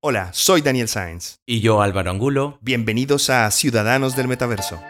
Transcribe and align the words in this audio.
Hola, 0.00 0.30
soy 0.32 0.60
Daniel 0.62 0.86
Sáenz. 0.86 1.40
Y 1.44 1.58
yo 1.58 1.82
Álvaro 1.82 2.12
Angulo. 2.12 2.60
Bienvenidos 2.60 3.30
a 3.30 3.50
Ciudadanos 3.50 4.14
del 4.14 4.28
Metaverso. 4.28 4.80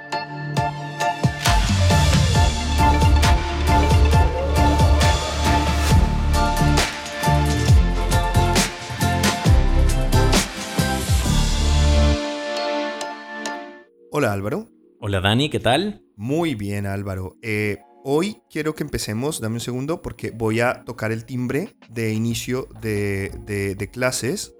Hola 14.10 14.34
Álvaro. 14.34 14.68
Hola 15.00 15.22
Dani, 15.22 15.48
¿qué 15.48 15.58
tal? 15.58 16.04
Muy 16.16 16.54
bien 16.54 16.84
Álvaro. 16.84 17.38
Eh, 17.40 17.78
hoy 18.04 18.42
quiero 18.50 18.74
que 18.74 18.82
empecemos, 18.82 19.40
dame 19.40 19.54
un 19.54 19.60
segundo, 19.60 20.02
porque 20.02 20.32
voy 20.32 20.60
a 20.60 20.84
tocar 20.84 21.12
el 21.12 21.24
timbre 21.24 21.76
de 21.88 22.12
inicio 22.12 22.68
de, 22.82 23.88
clases. 23.90 24.54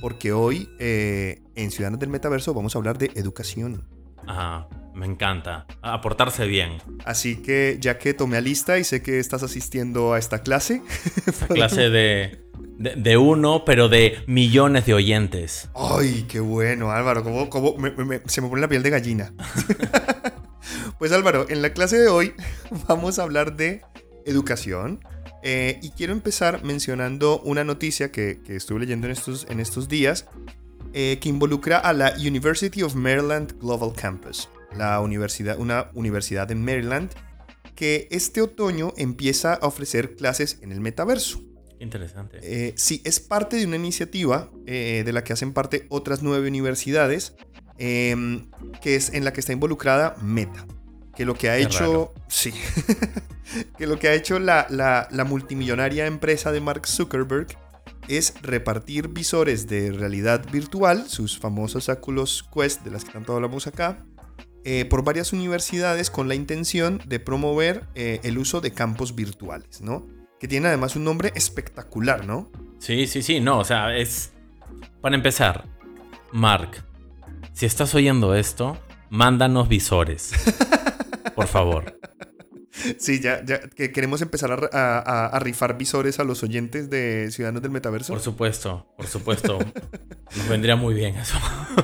Porque 0.00 0.32
hoy 0.32 0.68
eh, 0.78 1.42
en 1.54 1.70
Ciudadanos 1.70 2.00
del 2.00 2.10
Metaverso 2.10 2.54
vamos 2.54 2.74
a 2.74 2.78
hablar 2.78 2.98
de 2.98 3.10
educación. 3.14 3.84
Ajá, 4.26 4.68
me 4.94 5.06
encanta. 5.06 5.66
Aportarse 5.82 6.46
bien. 6.46 6.78
Así 7.04 7.36
que 7.36 7.78
ya 7.80 7.98
que 7.98 8.14
tomé 8.14 8.36
a 8.36 8.40
lista 8.40 8.78
y 8.78 8.84
sé 8.84 9.02
que 9.02 9.18
estás 9.18 9.42
asistiendo 9.42 10.12
a 10.12 10.18
esta 10.18 10.42
clase. 10.42 10.82
clase 11.48 11.90
de 11.90 12.48
de, 12.78 13.16
uno, 13.16 13.64
pero 13.64 13.88
de 13.88 14.22
millones 14.26 14.86
de 14.86 14.94
oyentes. 14.94 15.68
Ay, 15.74 16.26
qué 16.28 16.40
bueno, 16.40 16.92
Álvaro. 16.92 17.24
¿Cómo, 17.50 17.76
se 18.26 18.40
me 18.40 18.48
pone 18.48 18.60
la 18.60 18.68
piel 18.68 18.82
de 18.82 18.90
gallina. 18.90 19.32
pues 20.98 21.12
Álvaro, 21.12 21.46
en 21.48 21.62
la 21.62 21.72
clase 21.72 21.98
de 21.98 22.08
hoy 22.08 22.34
vamos 22.88 23.18
a 23.18 23.24
hablar 23.24 23.56
de 23.56 23.82
educación. 24.24 25.00
Eh, 25.42 25.78
y 25.82 25.90
quiero 25.90 26.12
empezar 26.12 26.64
mencionando 26.64 27.40
una 27.40 27.64
noticia 27.64 28.10
que, 28.10 28.40
estuve 28.48 28.80
leyendo 28.80 29.06
en 29.06 29.12
estos, 29.12 29.46
en 29.48 29.60
estos 29.60 29.88
días 29.88 30.26
eh, 30.92 31.18
que 31.20 31.28
involucra 31.28 31.78
a 31.78 31.92
la 31.92 32.14
University 32.18 32.82
of 32.82 32.94
Maryland 32.94 33.58
Global 33.60 33.92
Campus, 33.94 34.48
la 34.76 35.00
universidad, 35.00 35.58
una 35.58 35.90
universidad 35.94 36.50
en 36.50 36.64
Maryland 36.64 37.10
que 37.78 38.08
este 38.10 38.42
otoño 38.42 38.92
empieza 38.96 39.54
a 39.54 39.68
ofrecer 39.68 40.16
clases 40.16 40.58
en 40.62 40.72
el 40.72 40.80
metaverso. 40.80 41.40
Interesante. 41.78 42.40
Eh, 42.42 42.74
sí, 42.76 43.00
es 43.04 43.20
parte 43.20 43.56
de 43.56 43.66
una 43.66 43.76
iniciativa 43.76 44.50
eh, 44.66 45.04
de 45.06 45.12
la 45.12 45.22
que 45.22 45.32
hacen 45.32 45.52
parte 45.52 45.86
otras 45.88 46.20
nueve 46.20 46.48
universidades, 46.48 47.36
em, 47.78 48.50
que 48.82 48.96
es 48.96 49.14
en 49.14 49.24
la 49.24 49.32
que 49.32 49.38
está 49.38 49.52
involucrada 49.52 50.16
Meta. 50.20 50.66
Que 51.14 51.24
lo 51.24 51.34
que 51.34 51.50
ha 51.50 51.56
hecho. 51.56 52.12
Sí. 52.26 52.52
que 53.76 53.86
lo 53.86 53.98
que 53.98 54.08
ha 54.08 54.14
hecho 54.14 54.38
la, 54.38 54.66
la, 54.70 55.24
multimillonaria 55.24 56.06
empresa 56.06 56.52
de 56.52 56.60
Mark 56.60 56.86
Zuckerberg 56.86 57.46
es 58.08 58.34
repartir 58.42 59.08
visores 59.08 59.66
de 59.66 59.92
realidad 59.92 60.44
virtual, 60.50 61.08
sus 61.08 61.38
famosos 61.38 61.88
Oculus 61.88 62.44
Quest, 62.54 62.82
de 62.84 62.90
las 62.90 63.04
que 63.04 63.12
tanto 63.12 63.34
hablamos 63.34 63.66
acá, 63.66 64.04
eh, 64.64 64.84
por 64.84 65.04
varias 65.04 65.32
universidades 65.32 66.10
con 66.10 66.28
la 66.28 66.34
intención 66.34 67.00
de 67.06 67.20
promover 67.20 67.86
el 67.94 68.38
uso 68.38 68.60
de 68.60 68.72
campos 68.72 69.14
virtuales, 69.14 69.80
¿no? 69.80 70.06
que 70.38 70.48
tiene 70.48 70.68
además 70.68 70.96
un 70.96 71.04
nombre 71.04 71.32
espectacular, 71.34 72.26
¿no? 72.26 72.50
Sí, 72.78 73.06
sí, 73.06 73.22
sí, 73.22 73.40
no, 73.40 73.58
o 73.58 73.64
sea, 73.64 73.96
es... 73.96 74.32
Para 75.00 75.16
empezar, 75.16 75.64
Mark, 76.32 76.84
si 77.52 77.66
estás 77.66 77.94
oyendo 77.94 78.34
esto, 78.34 78.78
mándanos 79.10 79.68
visores. 79.68 80.32
Por 81.34 81.46
favor. 81.46 81.98
Sí, 82.98 83.20
ya, 83.20 83.44
ya 83.44 83.60
que 83.60 83.92
queremos 83.92 84.22
empezar 84.22 84.70
a, 84.72 85.38
rifar 85.40 85.76
visores 85.78 86.18
a 86.20 86.24
los 86.24 86.42
oyentes 86.42 86.90
de 86.90 87.30
Ciudadanos 87.30 87.62
del 87.62 87.70
Metaverso. 87.70 88.12
Por 88.12 88.22
supuesto, 88.22 88.86
por 88.96 89.06
supuesto. 89.06 89.58
Nos 90.36 90.48
vendría 90.48 90.76
muy 90.76 90.94
bien 90.94 91.16
eso. 91.16 91.38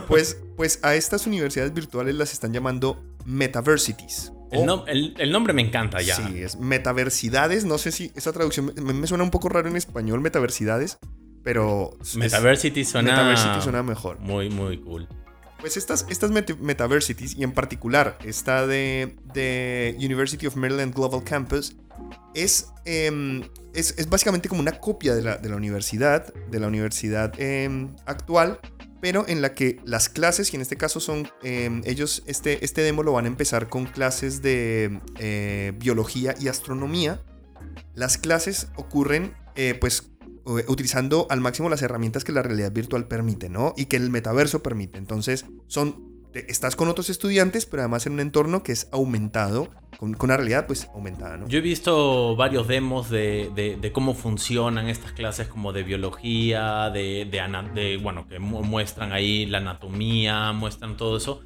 Pues, 0.08 0.38
pues 0.56 0.80
a 0.82 0.94
estas 0.94 1.26
universidades 1.26 1.72
virtuales 1.72 2.14
las 2.14 2.32
están 2.32 2.52
llamando 2.52 3.02
Metaversities. 3.24 4.32
El, 4.52 5.32
nombre 5.32 5.52
me 5.52 5.62
encanta 5.62 6.00
ya. 6.00 6.14
Sí, 6.14 6.42
es 6.42 6.58
metaversidades. 6.58 7.64
No 7.64 7.78
sé 7.78 7.90
si 7.90 8.12
esa 8.14 8.32
traducción 8.32 8.72
me, 8.76 9.06
suena 9.06 9.24
un 9.24 9.30
poco 9.30 9.48
raro 9.48 9.68
en 9.68 9.76
español, 9.76 10.20
metaversidades, 10.20 10.98
pero. 11.42 11.96
Metaversity 12.14 12.84
suena. 12.84 13.12
Metaversity 13.12 13.60
suena 13.62 13.82
mejor. 13.82 14.20
Muy, 14.20 14.50
muy 14.50 14.78
cool. 14.80 15.08
Pues 15.64 15.78
estas, 15.78 16.04
estas 16.10 16.30
metaversities, 16.30 17.36
y 17.36 17.42
en 17.42 17.52
particular 17.52 18.18
esta 18.22 18.66
de, 18.66 19.16
de 19.32 19.96
University 19.98 20.46
of 20.46 20.56
Maryland 20.56 20.94
Global 20.94 21.24
Campus, 21.24 21.74
es, 22.34 22.68
em, 22.84 23.44
es, 23.72 23.94
es, 23.96 24.10
básicamente 24.10 24.46
como 24.46 24.60
una 24.60 24.72
copia 24.72 25.14
de 25.14 25.22
la, 25.22 25.38
de 25.38 25.48
la 25.48 25.56
universidad, 25.56 26.34
de 26.34 26.60
la 26.60 26.66
universidad 26.66 27.32
em, 27.40 27.96
actual, 28.04 28.60
pero 29.00 29.26
en 29.26 29.40
la 29.40 29.54
que 29.54 29.80
las 29.86 30.10
clases, 30.10 30.52
y 30.52 30.56
en 30.56 30.60
este 30.60 30.76
caso 30.76 31.00
son 31.00 31.30
em, 31.42 31.80
ellos, 31.86 32.24
este, 32.26 32.62
este 32.62 32.82
demo 32.82 33.02
lo 33.02 33.12
van 33.12 33.24
a 33.24 33.28
empezar 33.28 33.70
con 33.70 33.86
clases 33.86 34.42
de 34.42 35.00
eh, 35.18 35.72
biología 35.78 36.34
y 36.38 36.48
astronomía. 36.48 37.22
Las 37.94 38.18
clases 38.18 38.66
ocurren 38.76 39.32
eh, 39.56 39.74
pues 39.80 40.10
utilizando 40.44 41.26
al 41.30 41.40
máximo 41.40 41.68
las 41.68 41.82
herramientas 41.82 42.24
que 42.24 42.32
la 42.32 42.42
realidad 42.42 42.72
virtual 42.72 43.08
permite, 43.08 43.48
¿no? 43.48 43.74
Y 43.76 43.86
que 43.86 43.96
el 43.96 44.10
metaverso 44.10 44.62
permite. 44.62 44.98
Entonces, 44.98 45.46
son 45.66 46.14
estás 46.34 46.76
con 46.76 46.88
otros 46.88 47.10
estudiantes, 47.10 47.66
pero 47.66 47.82
además 47.82 48.06
en 48.06 48.14
un 48.14 48.20
entorno 48.20 48.62
que 48.62 48.72
es 48.72 48.88
aumentado, 48.92 49.68
con, 49.98 50.16
una 50.20 50.36
realidad 50.36 50.66
pues 50.66 50.88
aumentada, 50.94 51.36
¿no? 51.36 51.48
Yo 51.48 51.58
he 51.58 51.62
visto 51.62 52.36
varios 52.36 52.66
demos 52.66 53.10
de, 53.10 53.90
cómo 53.92 54.14
funcionan 54.14 54.88
estas 54.88 55.12
clases 55.12 55.48
como 55.48 55.72
de 55.72 55.82
biología, 55.82 56.90
de, 56.90 57.28
de, 57.30 57.98
bueno, 58.02 58.26
que 58.26 58.38
muestran 58.38 59.12
ahí 59.12 59.46
la 59.46 59.58
anatomía, 59.58 60.52
muestran 60.52 60.96
todo 60.96 61.16
eso. 61.16 61.42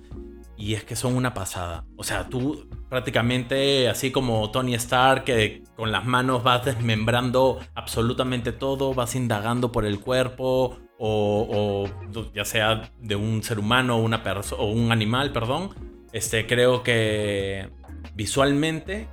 Y 0.59 0.75
es 0.75 0.83
que 0.83 0.97
son 0.97 1.15
una 1.15 1.35
pasada. 1.35 1.85
O 1.97 2.03
sea, 2.03 2.29
tú 2.29 2.69
prácticamente, 2.89 3.89
así 3.89 4.11
como 4.11 4.51
Tony 4.51 4.75
Stark, 4.75 5.23
que 5.25 5.63
con 5.77 5.93
las 5.93 6.05
manos 6.05 6.43
vas 6.43 6.65
desmembrando 6.65 7.61
absolutamente 7.75 8.51
todo, 8.51 8.93
vas 8.93 9.15
indagando 9.15 9.71
por 9.71 9.85
el 9.85 10.01
cuerpo, 10.01 10.77
o, 10.99 11.89
ya 12.35 12.45
sea 12.45 12.91
de 12.99 13.15
un 13.15 13.43
ser 13.45 13.61
humano 13.61 13.97
o, 13.97 14.03
una 14.03 14.21
o 14.59 14.65
un 14.67 14.91
animal, 14.91 15.33
perdón, 15.33 15.71
este, 16.13 16.47
creo 16.47 16.83
que 16.83 17.71
visualmente 18.15 19.09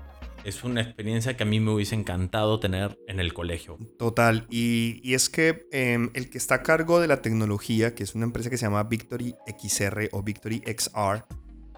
es 0.46 0.64
una 0.64 0.82
experiencia 0.82 1.36
que 1.36 1.44
a 1.44 1.46
mí 1.46 1.60
me 1.60 1.72
hubiese 1.72 1.96
encantado 1.96 2.60
tener 2.60 2.98
en 3.08 3.20
el 3.20 3.34
colegio. 3.34 3.78
Total, 3.98 4.46
y, 4.50 5.14
es 5.14 5.30
que 5.30 5.68
em, 5.72 6.12
el 6.14 6.30
que 6.30 6.38
está 6.38 6.56
a 6.56 6.64
cargo 6.64 7.00
de 7.00 7.08
la 7.08 7.22
tecnología, 7.22 7.96
que 7.96 8.04
es 8.04 8.16
una 8.16 8.26
empresa 8.26 8.50
que 8.50 8.58
se 8.58 8.66
llama 8.66 8.84
Victory 8.84 9.36
XR 9.48 10.10
o 10.12 10.24
Victory 10.24 10.62
XR, 10.66 11.26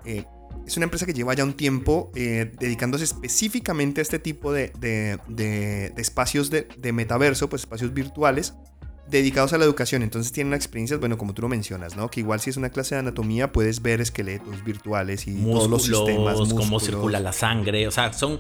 eh, 0.05 0.25
es 0.66 0.75
una 0.75 0.83
empresa 0.83 1.05
que 1.05 1.13
lleva 1.13 1.33
ya 1.33 1.44
un 1.44 1.53
tiempo 1.53 2.11
eh, 2.16 2.51
dedicándose 2.59 3.05
específicamente 3.05 4.01
a 4.01 4.03
este 4.03 4.19
tipo 4.19 4.51
de, 4.51 4.72
de 4.79 5.94
espacios 5.97 6.49
de, 6.49 6.67
metaverso, 6.94 7.49
pues 7.49 7.63
espacios 7.63 7.94
virtuales, 7.94 8.53
dedicados 9.09 9.53
a 9.53 9.57
la 9.57 9.66
educación. 9.66 10.03
Entonces 10.03 10.31
tienen 10.31 10.53
experiencias, 10.53 10.99
bueno, 10.99 11.17
como 11.17 11.34
tú 11.34 11.41
lo 11.41 11.47
mencionas, 11.47 11.95
¿no? 11.95 12.09
Que 12.09 12.19
igual 12.19 12.39
si 12.39 12.49
es 12.49 12.57
una 12.57 12.69
clase 12.69 12.95
de 12.95 12.99
anatomía 12.99 13.51
puedes 13.51 13.81
ver 13.81 14.01
esqueletos 14.01 14.63
virtuales 14.63 15.28
y 15.28 15.35
todos 15.35 15.69
los 15.69 15.84
sistemas. 15.84 16.38
cómo 16.53 16.79
circula 16.79 17.19
la 17.19 17.34
sangre. 17.34 17.88
O 17.88 17.91
sea, 17.91 18.13
son. 18.13 18.39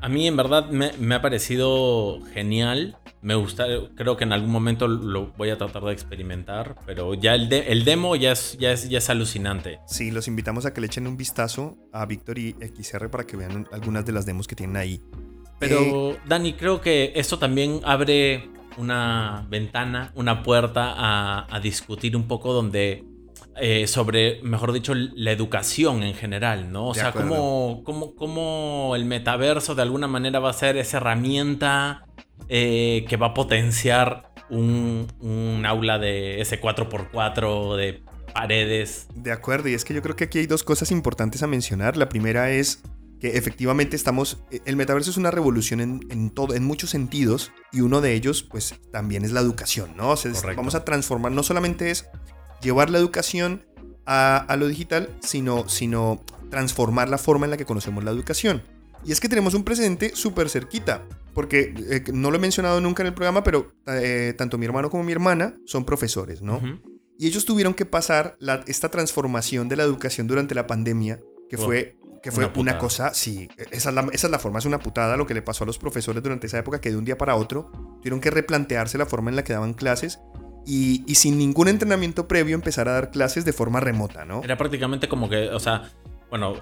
A 0.00 0.08
mí 0.08 0.26
en 0.26 0.36
verdad 0.36 0.70
me, 0.70 1.14
ha 1.14 1.22
parecido 1.22 2.20
genial. 2.32 2.96
Me 3.20 3.34
gusta, 3.34 3.66
creo 3.96 4.16
que 4.16 4.24
en 4.24 4.32
algún 4.32 4.50
momento 4.50 4.86
lo 4.86 5.32
voy 5.36 5.50
a 5.50 5.58
tratar 5.58 5.82
de 5.82 5.92
experimentar, 5.92 6.76
pero 6.86 7.14
ya 7.14 7.34
el, 7.34 7.52
el 7.52 7.84
demo 7.84 8.14
ya 8.14 8.32
es, 8.32 8.56
ya, 8.58 8.72
es, 8.72 8.88
ya 8.88 8.98
es 8.98 9.10
alucinante. 9.10 9.80
Sí, 9.86 10.10
los 10.10 10.28
invitamos 10.28 10.66
a 10.66 10.72
que 10.72 10.80
le 10.80 10.86
echen 10.86 11.06
un 11.06 11.16
vistazo 11.16 11.76
a 11.92 12.06
Victor 12.06 12.38
y 12.38 12.54
XR 12.60 13.10
para 13.10 13.24
que 13.26 13.36
vean 13.36 13.66
algunas 13.72 14.06
de 14.06 14.12
las 14.12 14.24
demos 14.24 14.46
que 14.46 14.54
tienen 14.54 14.76
ahí. 14.76 15.02
Pero, 15.58 16.12
eh, 16.12 16.18
Dani, 16.26 16.52
creo 16.52 16.80
que 16.80 17.12
esto 17.16 17.38
también 17.38 17.80
abre 17.84 18.48
una 18.78 19.44
ventana, 19.50 20.12
una 20.14 20.42
puerta 20.42 20.94
a, 20.96 21.60
discutir 21.60 22.16
un 22.16 22.28
poco 22.28 22.52
donde 22.52 23.04
eh, 23.60 23.86
sobre, 23.86 24.40
mejor 24.42 24.72
dicho, 24.72 24.94
la 24.94 25.32
educación 25.32 26.02
en 26.02 26.14
general, 26.14 26.72
¿no? 26.72 26.88
O 26.88 26.94
sea, 26.94 27.12
cómo, 27.12 27.82
cómo, 27.84 28.94
el 28.96 29.04
metaverso 29.04 29.74
de 29.74 29.82
alguna 29.82 30.06
manera 30.06 30.38
va 30.38 30.50
a 30.50 30.54
ser 30.54 30.76
esa 30.76 30.98
herramienta 30.98 32.04
eh, 32.48 33.04
que 33.08 33.16
va 33.16 33.28
a 33.28 33.34
potenciar 33.34 34.30
un, 34.50 35.06
un 35.20 35.64
aula 35.66 35.98
de 35.98 36.40
ese 36.40 36.60
4x4 36.60 37.76
de 37.76 38.02
paredes. 38.32 39.08
De 39.14 39.32
acuerdo, 39.32 39.68
y 39.68 39.74
es 39.74 39.84
que 39.84 39.94
yo 39.94 40.02
creo 40.02 40.16
que 40.16 40.24
aquí 40.24 40.38
hay 40.38 40.46
dos 40.46 40.62
cosas 40.62 40.90
importantes 40.90 41.42
a 41.42 41.46
mencionar. 41.46 41.96
La 41.96 42.08
primera 42.08 42.50
es 42.50 42.82
que 43.20 43.36
efectivamente 43.36 43.96
estamos, 43.96 44.38
el 44.64 44.76
metaverso 44.76 45.10
es 45.10 45.16
una 45.16 45.30
revolución 45.30 45.80
en, 45.80 46.30
todo, 46.30 46.54
en 46.54 46.64
muchos 46.64 46.90
sentidos 46.90 47.52
y 47.72 47.80
uno 47.80 48.00
de 48.00 48.14
ellos 48.14 48.44
pues 48.44 48.74
también 48.92 49.24
es 49.24 49.32
la 49.32 49.40
educación, 49.40 49.96
¿no? 49.96 50.14
vamos 50.56 50.74
a 50.76 50.84
transformar, 50.84 51.32
no 51.32 51.42
solamente 51.42 51.90
es 51.90 52.08
llevar 52.60 52.90
la 52.90 52.98
educación 52.98 53.64
a, 54.06 54.56
lo 54.58 54.66
digital, 54.68 55.10
sino, 55.20 55.68
sino 55.68 56.24
transformar 56.50 57.08
la 57.08 57.18
forma 57.18 57.44
en 57.44 57.50
la 57.50 57.56
que 57.56 57.66
conocemos 57.66 58.02
la 58.04 58.10
educación. 58.10 58.62
Y 59.04 59.12
es 59.12 59.20
que 59.20 59.28
tenemos 59.28 59.54
un 59.54 59.64
presente 59.64 60.12
súper 60.14 60.48
cerquita, 60.48 61.04
porque 61.34 61.74
eh, 61.90 62.04
no 62.12 62.30
lo 62.30 62.36
he 62.36 62.40
mencionado 62.40 62.80
nunca 62.80 63.02
en 63.02 63.08
el 63.08 63.14
programa, 63.14 63.44
pero 63.44 63.72
eh, 63.86 64.34
tanto 64.36 64.58
mi 64.58 64.66
hermano 64.66 64.90
como 64.90 65.04
mi 65.04 65.12
hermana 65.12 65.56
son 65.66 65.84
profesores, 65.84 66.42
¿no? 66.42 66.60
Y 67.18 67.26
ellos 67.26 67.44
tuvieron 67.44 67.74
que 67.74 67.84
pasar 67.84 68.36
la, 68.38 68.64
esta 68.66 68.90
transformación 68.90 69.68
de 69.68 69.76
la 69.76 69.82
educación 69.82 70.26
durante 70.26 70.54
la 70.54 70.66
pandemia, 70.66 71.20
que 71.50 71.58
fue, 71.58 71.96
que 72.22 72.32
fue 72.32 72.50
una, 72.56 72.78
cosa, 72.78 73.12
sí, 73.12 73.48
esa 73.70 73.90
es, 73.90 73.94
la, 73.94 74.08
esa 74.12 74.26
es, 74.26 74.30
la, 74.30 74.38
forma, 74.38 74.58
es 74.58 74.64
una 74.64 74.78
putada 74.78 75.16
lo 75.16 75.26
que 75.26 75.34
le 75.34 75.42
pasó 75.42 75.64
a 75.64 75.66
los 75.66 75.78
profesores 75.78 76.22
durante 76.22 76.46
esa 76.46 76.58
época, 76.58 76.80
que 76.80 76.90
de 76.90 76.96
un 76.96 77.04
día 77.04 77.18
para 77.18 77.36
otro 77.36 77.70
tuvieron 77.98 78.20
que 78.20 78.30
replantearse 78.30 78.98
la 78.98 79.06
forma 79.06 79.30
en 79.30 79.36
la 79.36 79.44
que 79.44 79.52
daban 79.52 79.74
clases 79.74 80.18
y, 80.68 81.14
sin 81.14 81.38
ningún 81.38 81.68
entrenamiento 81.68 82.28
previo 82.28 82.54
empezar 82.54 82.88
a 82.88 82.92
dar 82.92 83.10
clases 83.10 83.46
de 83.46 83.54
forma 83.54 83.80
remota, 83.80 84.26
¿no? 84.26 84.42
Era 84.44 84.58
prácticamente 84.58 85.08
como 85.08 85.30
que, 85.30 85.48
o 85.48 85.58
sea, 85.58 85.90
bueno, 86.28 86.56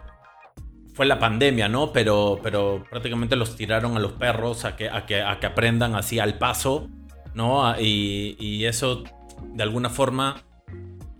fue 0.94 1.06
la 1.06 1.18
pandemia, 1.18 1.68
¿no? 1.68 1.92
Pero, 1.92 2.38
pero 2.40 2.84
prácticamente 2.88 3.34
los 3.34 3.56
tiraron 3.56 3.96
a 3.96 4.00
los 4.00 4.12
perros 4.12 4.64
a 4.64 4.76
que, 4.76 4.88
a 4.88 5.06
que, 5.06 5.22
a 5.22 5.40
que 5.40 5.46
aprendan 5.46 5.96
así 5.96 6.20
al 6.20 6.38
paso, 6.38 6.88
¿no? 7.34 7.74
Y, 7.80 8.36
y 8.38 8.66
eso, 8.66 9.02
de 9.42 9.62
alguna 9.64 9.90
forma, 9.90 10.44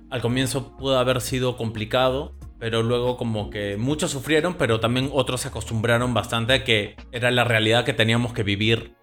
al 0.09 0.23
comienzo 0.23 0.77
pudo 0.77 0.97
haber 0.97 1.21
sido 1.21 1.57
complicado, 1.57 2.37
pero 2.61 2.85
luego 2.85 3.17
como 3.17 3.51
que 3.51 3.77
muchos 3.77 4.13
sufrieron, 4.13 4.55
pero 4.55 4.79
también 4.79 5.11
otros 5.13 5.41
se 5.41 5.49
acostumbraron 5.49 6.15
bastante 6.15 6.53
a 6.53 6.65
que 6.65 6.95
era 7.11 7.33
la 7.33 7.43
realidad 7.43 7.85
que 7.85 7.95
teníamos 7.95 8.33
que 8.33 8.45
vivir 8.45 8.95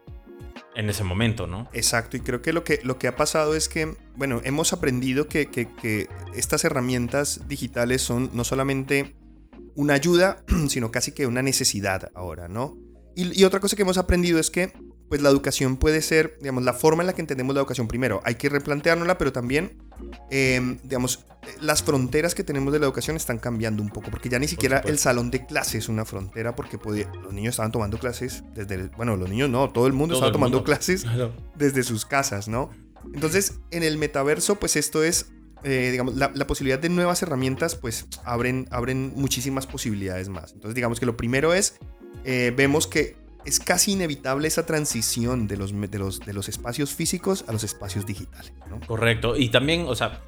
en 0.75 0.89
ese 0.89 1.03
momento, 1.03 1.47
¿no? 1.47 1.69
Exacto, 1.73 2.17
y 2.17 2.21
creo 2.21 2.41
que 2.41 2.53
lo 2.53 2.63
que, 2.63 2.79
lo 2.83 2.97
que 2.97 3.07
ha 3.07 3.15
pasado 3.15 3.55
es 3.55 3.69
que, 3.69 3.95
bueno, 4.15 4.41
hemos 4.43 4.73
aprendido 4.73 5.27
que, 5.27 5.47
que, 5.47 5.73
que 5.73 6.07
estas 6.33 6.63
herramientas 6.65 7.47
digitales 7.47 8.01
son 8.01 8.29
no 8.33 8.43
solamente 8.43 9.15
una 9.75 9.93
ayuda, 9.93 10.43
sino 10.69 10.91
casi 10.91 11.11
que 11.11 11.27
una 11.27 11.41
necesidad 11.41 12.11
ahora, 12.15 12.47
¿no? 12.47 12.77
Y, 13.15 13.39
y, 13.39 13.43
otra 13.43 13.59
cosa 13.59 13.75
que 13.75 13.83
hemos 13.83 13.97
aprendido 13.97 14.39
es 14.39 14.49
que 14.49 14.73
pues 15.13 15.21
la 15.21 15.29
educación 15.29 15.77
puede 15.77 16.01
ser, 16.01 16.39
digamos, 16.39 16.63
la 16.63 16.73
forma 16.73 17.03
en 17.03 17.05
la 17.05 17.13
que 17.13 17.21
entendemos 17.21 17.53
la 17.53 17.61
educación 17.61 17.87
primero. 17.87 18.19
Hay 18.25 18.33
que 18.33 18.49
replanteárnosla, 18.49 19.19
pero 19.19 19.31
también, 19.31 19.77
eh, 20.31 20.79
digamos, 20.81 21.27
las 21.61 21.83
fronteras 21.83 22.33
que 22.33 22.43
tenemos 22.43 22.73
de 22.73 22.79
la 22.79 22.87
educación 22.87 23.15
están 23.15 23.37
cambiando 23.37 23.83
un 23.83 23.89
poco, 23.89 24.09
porque 24.09 24.27
ya 24.27 24.39
ni 24.39 24.47
siquiera 24.47 24.79
el 24.79 24.97
salón 24.97 25.29
de 25.29 25.45
clases 25.45 25.83
es 25.83 25.87
una 25.87 26.03
frontera, 26.03 26.55
porque 26.55 26.79
podía, 26.79 27.11
los 27.21 27.31
niños 27.31 27.51
estaban 27.51 27.71
tomando 27.71 27.99
clases 27.99 28.43
desde, 28.55 28.87
bueno, 28.97 29.15
los 29.15 29.29
niños 29.29 29.51
no, 29.51 29.69
todo 29.69 29.85
el 29.85 29.93
mundo 29.93 30.15
estaba 30.15 30.31
tomando 30.31 30.63
clases 30.63 31.05
desde 31.55 31.83
sus 31.83 32.07
casas, 32.07 32.47
¿no? 32.47 32.71
Entonces, 33.13 33.59
en 33.69 33.83
el 33.83 33.99
metaverso, 33.99 34.55
pues 34.55 34.75
esto 34.75 35.03
es, 35.03 35.27
eh, 35.63 35.89
digamos, 35.91 36.15
la, 36.15 36.31
la, 36.33 36.47
posibilidad 36.47 36.79
de 36.79 36.89
nuevas 36.89 37.21
herramientas, 37.21 37.75
pues 37.75 38.07
abren, 38.25 38.67
abren 38.71 39.13
muchísimas 39.15 39.67
posibilidades 39.67 40.29
más. 40.29 40.53
Entonces, 40.53 40.73
digamos 40.73 40.99
que 40.99 41.05
lo 41.05 41.15
primero 41.15 41.53
es, 41.53 41.75
eh, 42.25 42.51
vemos 42.57 42.87
que 42.87 43.21
es 43.45 43.59
casi 43.59 43.93
inevitable 43.93 44.47
esa 44.47 44.65
transición 44.65 45.47
de 45.47 45.57
los, 45.57 45.71
de 45.79 45.99
los, 45.99 46.19
de 46.19 46.33
los 46.33 46.49
espacios 46.49 46.93
físicos 46.93 47.45
a 47.47 47.51
los 47.51 47.63
espacios 47.63 48.05
digitales. 48.05 48.53
¿no? 48.69 48.79
Correcto. 48.85 49.37
Y 49.37 49.49
también, 49.49 49.85
o 49.87 49.95
sea, 49.95 50.21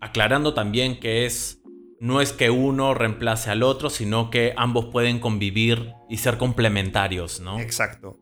aclarando 0.00 0.54
también 0.54 1.00
que 1.00 1.26
es, 1.26 1.60
no 2.00 2.20
es 2.20 2.32
que 2.32 2.50
uno 2.50 2.94
reemplace 2.94 3.50
al 3.50 3.62
otro, 3.62 3.90
sino 3.90 4.30
que 4.30 4.54
ambos 4.56 4.86
pueden 4.86 5.20
convivir 5.20 5.92
y 6.08 6.18
ser 6.18 6.38
complementarios, 6.38 7.40
¿no? 7.40 7.60
Exacto. 7.60 8.18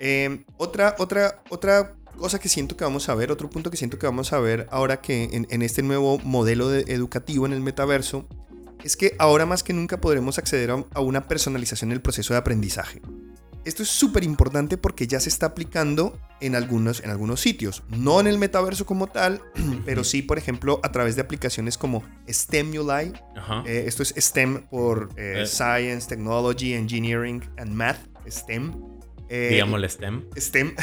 Eh, 0.00 0.44
otra, 0.56 0.96
otra, 0.98 1.42
otra 1.50 1.96
cosa 2.18 2.38
que 2.38 2.48
siento 2.48 2.76
que 2.76 2.84
vamos 2.84 3.08
a 3.08 3.14
ver, 3.14 3.30
otro 3.32 3.48
punto 3.48 3.70
que 3.70 3.76
siento 3.76 3.98
que 3.98 4.06
vamos 4.06 4.32
a 4.32 4.40
ver 4.40 4.66
ahora 4.70 5.00
que 5.00 5.24
en, 5.32 5.46
en 5.50 5.62
este 5.62 5.82
nuevo 5.82 6.18
modelo 6.18 6.68
de 6.68 6.92
educativo 6.92 7.46
en 7.46 7.52
el 7.52 7.60
metaverso, 7.60 8.28
es 8.82 8.96
que 8.96 9.16
ahora 9.18 9.46
más 9.46 9.62
que 9.62 9.72
nunca 9.72 10.00
podremos 10.00 10.38
acceder 10.38 10.70
a, 10.70 10.84
a 10.92 11.00
una 11.00 11.26
personalización 11.26 11.90
en 11.90 11.94
el 11.94 12.02
proceso 12.02 12.34
de 12.34 12.38
aprendizaje. 12.38 13.00
Esto 13.64 13.82
es 13.82 13.88
súper 13.88 14.24
importante 14.24 14.76
porque 14.76 15.06
ya 15.06 15.20
se 15.20 15.30
está 15.30 15.46
aplicando 15.46 16.18
en 16.40 16.54
algunos, 16.54 17.02
en 17.02 17.10
algunos 17.10 17.40
sitios. 17.40 17.82
No 17.88 18.20
en 18.20 18.26
el 18.26 18.38
metaverso 18.38 18.84
como 18.84 19.06
tal, 19.06 19.40
pero 19.86 20.04
sí, 20.04 20.22
por 20.22 20.36
ejemplo, 20.36 20.80
a 20.82 20.92
través 20.92 21.16
de 21.16 21.22
aplicaciones 21.22 21.78
como 21.78 22.04
STEMULI. 22.28 23.12
Eh, 23.66 23.84
esto 23.86 24.02
es 24.02 24.14
STEM 24.16 24.66
por 24.68 25.10
eh, 25.16 25.42
eh. 25.42 25.46
Science, 25.46 26.08
Technology, 26.08 26.74
Engineering 26.74 27.42
and 27.56 27.72
Math. 27.72 27.98
STEM. 28.28 28.74
Eh, 29.28 29.48
Digámosle 29.52 29.88
STEM. 29.88 30.24
STEM. 30.36 30.74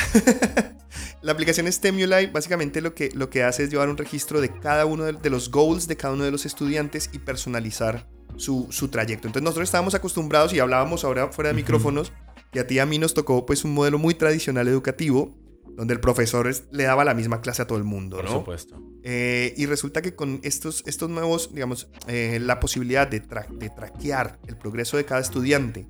la 1.21 1.31
aplicación 1.31 1.71
STEMULI 1.71 2.27
básicamente 2.27 2.81
lo 2.81 2.95
que, 2.95 3.11
lo 3.13 3.29
que 3.29 3.43
hace 3.43 3.63
es 3.63 3.69
llevar 3.69 3.89
un 3.89 3.97
registro 3.97 4.41
de 4.41 4.49
cada 4.59 4.85
uno 4.85 5.03
de, 5.05 5.13
de 5.13 5.29
los 5.29 5.51
goals 5.51 5.87
de 5.87 5.97
cada 5.97 6.15
uno 6.15 6.23
de 6.23 6.31
los 6.31 6.45
estudiantes 6.45 7.09
y 7.13 7.19
personalizar 7.19 8.07
su, 8.37 8.67
su, 8.71 8.87
trayecto. 8.87 9.27
Entonces 9.27 9.43
nosotros 9.43 9.67
estábamos 9.67 9.93
acostumbrados 9.93 10.53
y 10.53 10.59
hablábamos 10.59 11.03
ahora 11.03 11.29
fuera 11.29 11.49
de 11.49 11.55
micrófonos 11.55 12.11
y 12.53 12.59
a 12.59 12.67
ti 12.67 12.75
y 12.75 12.79
a 12.79 12.85
mí 12.85 12.97
nos 12.97 13.13
tocó 13.13 13.45
pues 13.45 13.63
un 13.63 13.73
modelo 13.73 13.97
muy 13.97 14.13
tradicional 14.13 14.67
educativo, 14.67 15.37
donde 15.75 15.93
el 15.93 15.99
profesor 15.99 16.49
le 16.71 16.83
daba 16.83 17.05
la 17.05 17.13
misma 17.13 17.41
clase 17.41 17.61
a 17.61 17.67
todo 17.67 17.77
el 17.77 17.83
mundo, 17.83 18.17
Por 18.17 18.25
¿no? 18.25 18.31
supuesto. 18.31 18.81
Eh, 19.03 19.53
y 19.57 19.65
resulta 19.65 20.01
que 20.01 20.15
con 20.15 20.39
estos, 20.43 20.83
estos 20.85 21.09
nuevos, 21.09 21.53
digamos, 21.53 21.87
eh, 22.07 22.39
la 22.41 22.59
posibilidad 22.59 23.07
de, 23.07 23.21
tra 23.21 23.47
de 23.49 23.69
traquear 23.69 24.37
el 24.47 24.57
progreso 24.57 24.97
de 24.97 25.05
cada 25.05 25.21
estudiante 25.21 25.87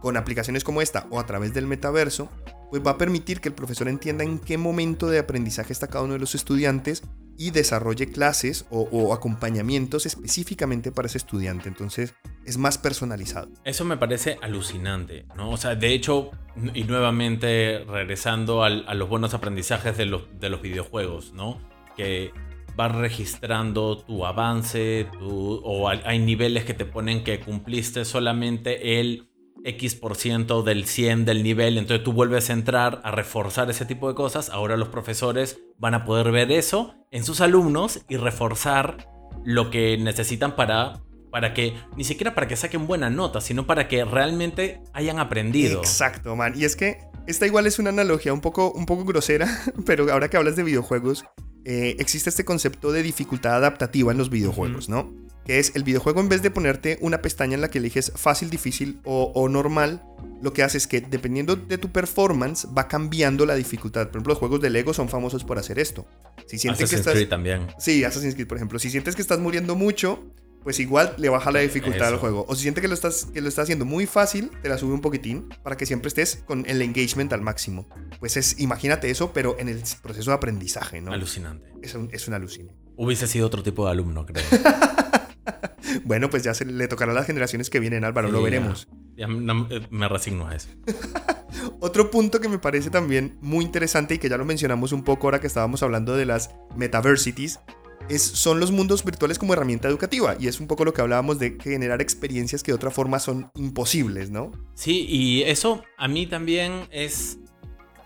con 0.00 0.16
aplicaciones 0.16 0.64
como 0.64 0.80
esta 0.80 1.06
o 1.10 1.18
a 1.18 1.26
través 1.26 1.52
del 1.52 1.66
metaverso, 1.66 2.30
pues 2.70 2.82
va 2.84 2.92
a 2.92 2.98
permitir 2.98 3.40
que 3.40 3.48
el 3.48 3.54
profesor 3.54 3.88
entienda 3.88 4.24
en 4.24 4.38
qué 4.38 4.56
momento 4.56 5.08
de 5.08 5.18
aprendizaje 5.18 5.72
está 5.72 5.88
cada 5.88 6.04
uno 6.04 6.14
de 6.14 6.20
los 6.20 6.34
estudiantes 6.34 7.02
y 7.38 7.50
desarrolle 7.50 8.10
clases 8.10 8.66
o, 8.70 9.12
acompañamientos 9.14 10.06
específicamente 10.06 10.92
para 10.92 11.06
ese 11.06 11.18
estudiante. 11.18 11.68
Entonces 11.68 12.14
es 12.44 12.58
más 12.58 12.78
personalizado. 12.78 13.48
Eso 13.64 13.84
me 13.84 13.96
parece 13.96 14.38
alucinante, 14.42 15.26
¿no? 15.36 15.50
O 15.50 15.56
sea, 15.56 15.74
de 15.74 15.92
hecho, 15.94 16.30
y 16.74 16.84
nuevamente 16.84 17.84
regresando 17.86 18.62
a 18.64 18.70
los 18.70 19.08
buenos 19.08 19.34
aprendizajes 19.34 19.96
de 19.96 20.06
los, 20.06 20.22
de 20.38 20.50
los 20.50 20.62
videojuegos, 20.62 21.32
¿no? 21.32 21.60
Que 21.96 22.32
vas 22.76 22.92
registrando 22.94 23.98
tu 23.98 24.26
avance, 24.26 25.06
o 25.20 25.88
hay 25.88 26.18
niveles 26.18 26.64
que 26.64 26.74
te 26.74 26.84
ponen 26.84 27.22
que 27.22 27.40
cumpliste 27.40 28.04
solamente 28.04 29.00
el 29.00 29.28
X% 29.64 30.62
del 30.62 30.84
100 30.84 31.24
del 31.24 31.42
nivel, 31.42 31.78
entonces 31.78 32.04
tú 32.04 32.12
vuelves 32.12 32.50
a 32.50 32.52
entrar 32.52 33.00
a 33.02 33.10
reforzar 33.10 33.70
ese 33.70 33.86
tipo 33.86 34.08
de 34.08 34.14
cosas, 34.14 34.50
ahora 34.50 34.76
los 34.76 34.88
profesores 34.88 35.58
van 35.78 35.94
a 35.94 36.04
poder 36.04 36.30
ver 36.30 36.52
eso 36.52 36.94
en 37.10 37.24
sus 37.24 37.40
alumnos 37.40 38.00
y 38.08 38.16
reforzar 38.16 39.08
lo 39.44 39.70
que 39.70 39.96
necesitan 39.98 40.54
para 40.56 41.00
para 41.30 41.52
que 41.52 41.74
ni 41.96 42.04
siquiera 42.04 42.32
para 42.32 42.46
que 42.46 42.54
saquen 42.54 42.86
buena 42.86 43.10
nota, 43.10 43.40
sino 43.40 43.66
para 43.66 43.88
que 43.88 44.04
realmente 44.04 44.80
hayan 44.92 45.18
aprendido. 45.18 45.80
Exacto, 45.80 46.36
man. 46.36 46.52
Y 46.54 46.64
es 46.64 46.76
que 46.76 46.98
esta 47.26 47.44
igual 47.44 47.66
es 47.66 47.80
una 47.80 47.90
analogía 47.90 48.32
un 48.32 48.40
poco, 48.40 48.70
un 48.70 48.86
poco 48.86 49.04
grosera, 49.04 49.48
pero 49.84 50.12
ahora 50.12 50.30
que 50.30 50.36
hablas 50.36 50.54
de 50.54 50.62
videojuegos, 50.62 51.24
eh, 51.64 51.96
existe 51.98 52.30
este 52.30 52.44
concepto 52.44 52.92
de 52.92 53.02
dificultad 53.02 53.56
adaptativa 53.56 54.12
en 54.12 54.18
los 54.18 54.30
videojuegos, 54.30 54.88
uh 54.88 54.92
-huh. 54.92 55.12
¿no? 55.12 55.23
Que 55.44 55.58
es 55.58 55.72
el 55.74 55.84
videojuego 55.84 56.20
en 56.20 56.28
vez 56.28 56.42
de 56.42 56.50
ponerte 56.50 56.98
una 57.00 57.22
pestaña 57.22 57.54
en 57.54 57.60
la 57.60 57.70
que 57.70 57.78
eliges 57.78 58.12
fácil, 58.16 58.50
difícil 58.50 59.00
o, 59.04 59.32
o, 59.34 59.48
normal, 59.48 60.02
lo 60.42 60.52
que 60.52 60.62
hace 60.62 60.78
es 60.78 60.86
que 60.86 61.00
dependiendo 61.00 61.56
de 61.56 61.78
tu 61.78 61.90
performance 61.92 62.66
va 62.76 62.88
cambiando 62.88 63.46
la 63.46 63.54
dificultad. 63.54 64.06
Por 64.06 64.16
ejemplo, 64.16 64.32
los 64.32 64.38
juegos 64.38 64.60
de 64.60 64.70
Lego 64.70 64.94
son 64.94 65.08
famosos 65.08 65.44
por 65.44 65.58
hacer 65.58 65.78
esto. 65.78 66.06
Si 66.46 66.58
sientes 66.58 66.84
Assassin's 66.84 66.90
que 66.90 66.96
estás, 66.96 67.12
Creed 67.14 67.28
también. 67.28 67.66
Sí, 67.78 68.04
Assassin's 68.04 68.34
Creed, 68.34 68.46
por 68.46 68.56
ejemplo. 68.56 68.78
Si 68.78 68.90
sientes 68.90 69.16
que 69.16 69.22
estás 69.22 69.38
muriendo 69.38 69.74
mucho, 69.74 70.24
pues 70.64 70.80
igual 70.80 71.14
le 71.18 71.28
baja 71.28 71.52
la 71.52 71.60
dificultad 71.60 72.06
Eso. 72.06 72.14
al 72.14 72.18
juego. 72.18 72.46
O 72.48 72.54
si 72.56 72.62
sientes 72.62 72.80
que 72.80 72.88
lo, 72.88 72.94
estás, 72.94 73.26
que 73.26 73.42
lo 73.42 73.48
estás 73.48 73.64
haciendo 73.64 73.84
muy 73.84 74.06
fácil, 74.06 74.50
te 74.62 74.70
la 74.70 74.78
sube 74.78 74.94
un 74.94 75.02
poquitín 75.02 75.50
para 75.62 75.76
que 75.76 75.84
siempre 75.84 76.08
estés 76.08 76.42
con 76.46 76.64
el 76.66 76.80
engagement 76.80 77.32
al 77.34 77.42
máximo. 77.42 77.86
Pues 78.18 78.38
es, 78.38 78.58
imagínate 78.58 79.10
eso, 79.10 79.32
pero 79.32 79.56
en 79.58 79.68
el 79.68 79.82
proceso 80.02 80.30
de 80.30 80.36
aprendizaje, 80.36 81.02
¿no? 81.02 81.12
Alucinante. 81.12 81.70
Es 81.82 81.94
un, 81.94 82.08
es 82.12 82.26
un 82.26 82.34
alucine. 82.34 82.72
Hubiese 82.96 83.26
sido 83.26 83.46
otro 83.46 83.62
tipo 83.62 83.84
de 83.84 83.92
alumno, 83.92 84.24
creo. 84.24 84.42
bueno, 86.04 86.30
pues 86.30 86.42
ya 86.42 86.54
se 86.54 86.64
le 86.64 86.88
tocará 86.88 87.12
a 87.12 87.14
las 87.14 87.26
generaciones 87.26 87.70
que 87.70 87.80
vienen, 87.80 88.04
Álvaro, 88.04 88.28
sí, 88.28 88.32
lo 88.32 88.42
veremos. 88.42 88.88
Ya, 89.16 89.26
ya 89.26 89.32
no, 89.32 89.66
eh, 89.70 89.86
me 89.90 90.08
resigno 90.08 90.48
a 90.48 90.54
eso. 90.54 90.68
Otro 91.80 92.10
punto 92.10 92.40
que 92.40 92.48
me 92.48 92.58
parece 92.58 92.90
también 92.90 93.38
muy 93.40 93.64
interesante 93.64 94.14
y 94.14 94.18
que 94.18 94.28
ya 94.28 94.36
lo 94.36 94.44
mencionamos 94.44 94.92
un 94.92 95.04
poco 95.04 95.26
ahora 95.26 95.40
que 95.40 95.46
estábamos 95.46 95.82
hablando 95.82 96.16
de 96.16 96.26
las 96.26 96.50
metaversities, 96.76 97.60
es, 98.08 98.22
son 98.22 98.60
los 98.60 98.70
mundos 98.70 99.04
virtuales 99.04 99.38
como 99.38 99.52
herramienta 99.52 99.88
educativa. 99.88 100.36
Y 100.38 100.48
es 100.48 100.60
un 100.60 100.66
poco 100.66 100.84
lo 100.84 100.92
que 100.92 101.00
hablábamos 101.00 101.38
de 101.38 101.56
generar 101.60 102.02
experiencias 102.02 102.62
que 102.62 102.72
de 102.72 102.76
otra 102.76 102.90
forma 102.90 103.18
son 103.18 103.50
imposibles, 103.54 104.30
¿no? 104.30 104.52
Sí, 104.74 105.06
y 105.08 105.42
eso 105.42 105.84
a 105.96 106.08
mí 106.08 106.26
también 106.26 106.86
es, 106.90 107.38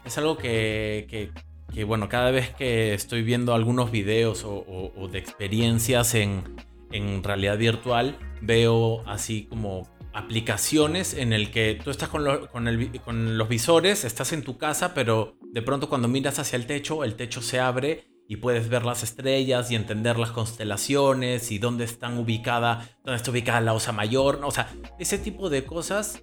es 0.05 0.19
algo 0.19 0.37
que, 0.37 1.07
que, 1.09 1.31
que 1.73 1.85
bueno, 1.85 2.09
cada 2.09 2.31
vez 2.31 2.55
que 2.55 2.95
estoy 2.95 3.23
viendo 3.23 3.55
algunos 3.55 3.91
videos 3.91 4.45
o, 4.45 4.53
o, 4.53 4.93
o 4.97 5.09
de 5.09 5.19
experiencias 5.19 6.15
en, 6.15 6.45
en 6.93 7.23
realidad 7.23 7.59
virtual, 7.59 8.19
veo 8.41 9.03
así 9.07 9.45
como 9.45 9.89
aplicaciones 10.13 11.15
en 11.15 11.33
el 11.33 11.51
que 11.51 11.79
tú 11.83 11.91
estás 11.91 12.09
con, 12.09 12.25
con, 12.49 13.39
los 13.39 13.49
visores, 13.49 14.05
estás 14.05 14.33
en 14.33 14.43
tu 14.43 14.59
casa, 14.59 14.95
pero 14.95 15.37
de 15.53 15.63
pronto 15.63 15.89
cuando 15.89 16.09
miras 16.09 16.39
hacia 16.39 16.57
el 16.57 16.67
techo, 16.67 17.05
el 17.05 17.15
techo 17.15 17.41
se 17.41 17.61
abre 17.61 18.09
y 18.27 18.37
puedes 18.37 18.69
ver 18.69 18.85
las 18.85 19.03
estrellas 19.03 19.71
y 19.71 19.75
entender 19.75 20.19
las 20.19 20.33
constelaciones 20.33 21.51
y 21.51 21.59
dónde 21.59 21.85
están 21.85 22.19
ubicada, 22.19 22.89
dónde 23.05 23.17
está 23.17 23.31
ubicada 23.31 23.61
la 23.61 23.75
osa 23.75 23.93
mayor, 23.93 24.41
o 24.43 24.51
sea, 24.51 24.71
ese 24.99 25.19
tipo 25.19 25.51
de 25.51 25.65
cosas 25.65 26.23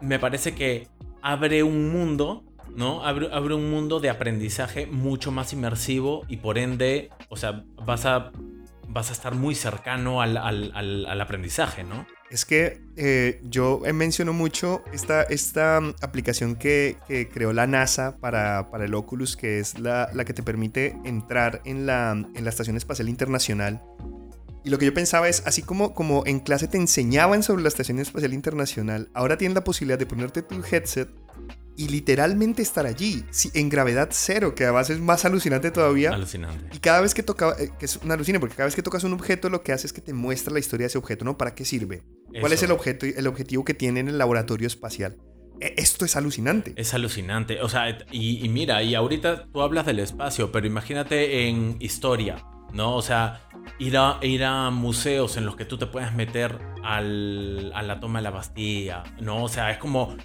me 0.00 0.18
parece 0.18 0.54
que 0.54 0.88
abre 1.22 1.62
un 1.62 1.92
mundo, 1.92 2.44
¿no? 2.74 3.04
Abre, 3.04 3.28
abre 3.32 3.54
un 3.54 3.70
mundo 3.70 4.00
de 4.00 4.10
aprendizaje 4.10 4.86
mucho 4.86 5.30
más 5.30 5.52
inmersivo 5.52 6.24
y 6.28 6.38
por 6.38 6.58
ende, 6.58 7.10
o 7.28 7.36
sea, 7.36 7.64
vas 7.86 8.04
a, 8.06 8.32
vas 8.92 9.10
a 9.10 9.12
estar 9.12 9.34
muy 9.34 9.54
cercano 9.54 10.20
al, 10.20 10.36
al, 10.36 10.72
al, 10.74 11.20
aprendizaje, 11.20 11.84
¿no? 11.84 12.06
Es 12.30 12.44
que 12.44 12.80
eh, 12.96 13.40
yo 13.44 13.80
menciono 13.92 14.32
mucho 14.32 14.82
esta, 14.92 15.22
esta 15.22 15.78
aplicación 16.00 16.56
que, 16.56 16.96
que, 17.06 17.28
creó 17.28 17.52
la 17.52 17.66
NASA 17.66 18.16
para, 18.18 18.70
para 18.70 18.84
el 18.84 18.94
Oculus, 18.94 19.36
que 19.36 19.58
es 19.58 19.78
la, 19.78 20.08
la, 20.14 20.24
que 20.24 20.32
te 20.32 20.42
permite 20.42 20.96
entrar 21.04 21.60
en 21.64 21.86
la, 21.86 22.12
en 22.12 22.44
la 22.44 22.50
Estación 22.50 22.76
Espacial 22.76 23.08
Internacional 23.08 23.82
y 24.64 24.70
lo 24.70 24.78
que 24.78 24.86
yo 24.86 24.94
pensaba 24.94 25.28
es, 25.28 25.42
así 25.44 25.62
como, 25.62 25.92
como 25.92 26.24
en 26.24 26.38
clase 26.38 26.68
te 26.68 26.76
enseñaban 26.76 27.42
sobre 27.42 27.62
la 27.62 27.68
Estación 27.68 27.98
Espacial 27.98 28.32
Internacional, 28.32 29.08
ahora 29.12 29.36
tienes 29.36 29.54
la 29.54 29.64
posibilidad 29.64 29.98
de 29.98 30.06
ponerte 30.06 30.42
tu 30.42 30.62
headset 30.70 31.08
y 31.76 31.88
literalmente 31.88 32.62
estar 32.62 32.86
allí, 32.86 33.24
en 33.54 33.68
gravedad 33.68 34.08
cero, 34.12 34.54
que 34.54 34.64
además 34.64 34.90
es 34.90 35.00
más 35.00 35.24
alucinante 35.24 35.70
todavía. 35.70 36.10
Alucinante. 36.12 36.76
Y 36.76 36.78
cada 36.78 37.00
vez 37.00 37.14
que 37.14 37.22
toca, 37.22 37.56
eh, 37.58 37.70
que 37.78 37.86
es 37.86 37.96
una 37.96 38.14
alucina, 38.14 38.38
porque 38.40 38.54
cada 38.54 38.66
vez 38.66 38.76
que 38.76 38.82
tocas 38.82 39.04
un 39.04 39.12
objeto, 39.12 39.48
lo 39.48 39.62
que 39.62 39.72
hace 39.72 39.86
es 39.86 39.92
que 39.92 40.00
te 40.00 40.12
muestra 40.12 40.52
la 40.52 40.60
historia 40.60 40.84
de 40.84 40.88
ese 40.88 40.98
objeto, 40.98 41.24
¿no? 41.24 41.38
¿Para 41.38 41.54
qué 41.54 41.64
sirve? 41.64 42.02
¿Cuál 42.40 42.52
es 42.52 42.62
el, 42.62 42.70
objeto, 42.70 43.06
el 43.06 43.26
objetivo 43.26 43.64
que 43.64 43.74
tiene 43.74 44.00
en 44.00 44.08
el 44.08 44.18
laboratorio 44.18 44.66
espacial? 44.66 45.16
E, 45.60 45.74
esto 45.76 46.04
es 46.04 46.16
alucinante. 46.16 46.74
Es 46.76 46.94
alucinante. 46.94 47.60
O 47.62 47.68
sea, 47.68 47.98
y, 48.10 48.44
y 48.44 48.48
mira, 48.48 48.82
y 48.82 48.94
ahorita 48.94 49.46
tú 49.52 49.62
hablas 49.62 49.86
del 49.86 49.98
espacio, 49.98 50.52
pero 50.52 50.66
imagínate 50.66 51.48
en 51.48 51.76
historia, 51.80 52.44
¿no? 52.72 52.96
O 52.96 53.02
sea, 53.02 53.48
ir 53.78 53.96
a, 53.96 54.18
ir 54.22 54.44
a 54.44 54.70
museos 54.70 55.36
en 55.36 55.46
los 55.46 55.56
que 55.56 55.64
tú 55.64 55.78
te 55.78 55.86
puedes 55.86 56.12
meter 56.14 56.58
al, 56.82 57.72
a 57.74 57.82
la 57.82 58.00
toma 58.00 58.18
de 58.18 58.24
la 58.24 58.30
Bastilla, 58.30 59.04
¿no? 59.20 59.44
O 59.44 59.48
sea, 59.48 59.70
es 59.70 59.78
como 59.78 60.16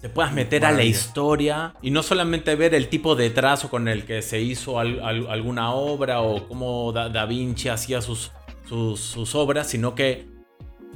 te 0.00 0.08
puedas 0.08 0.32
meter 0.32 0.64
a 0.64 0.72
la 0.72 0.84
historia 0.84 1.74
y 1.82 1.90
no 1.90 2.02
solamente 2.02 2.54
ver 2.54 2.74
el 2.74 2.88
tipo 2.88 3.16
de 3.16 3.30
trazo 3.30 3.68
con 3.68 3.88
el 3.88 4.04
que 4.04 4.22
se 4.22 4.40
hizo 4.40 4.78
alguna 4.78 5.72
obra 5.72 6.20
o 6.20 6.46
cómo 6.46 6.92
da, 6.92 7.26
Vinci 7.26 7.68
hacía 7.68 8.00
sus, 8.00 8.32
sus, 8.68 9.34
obras, 9.34 9.68
sino 9.68 9.94
que 9.94 10.26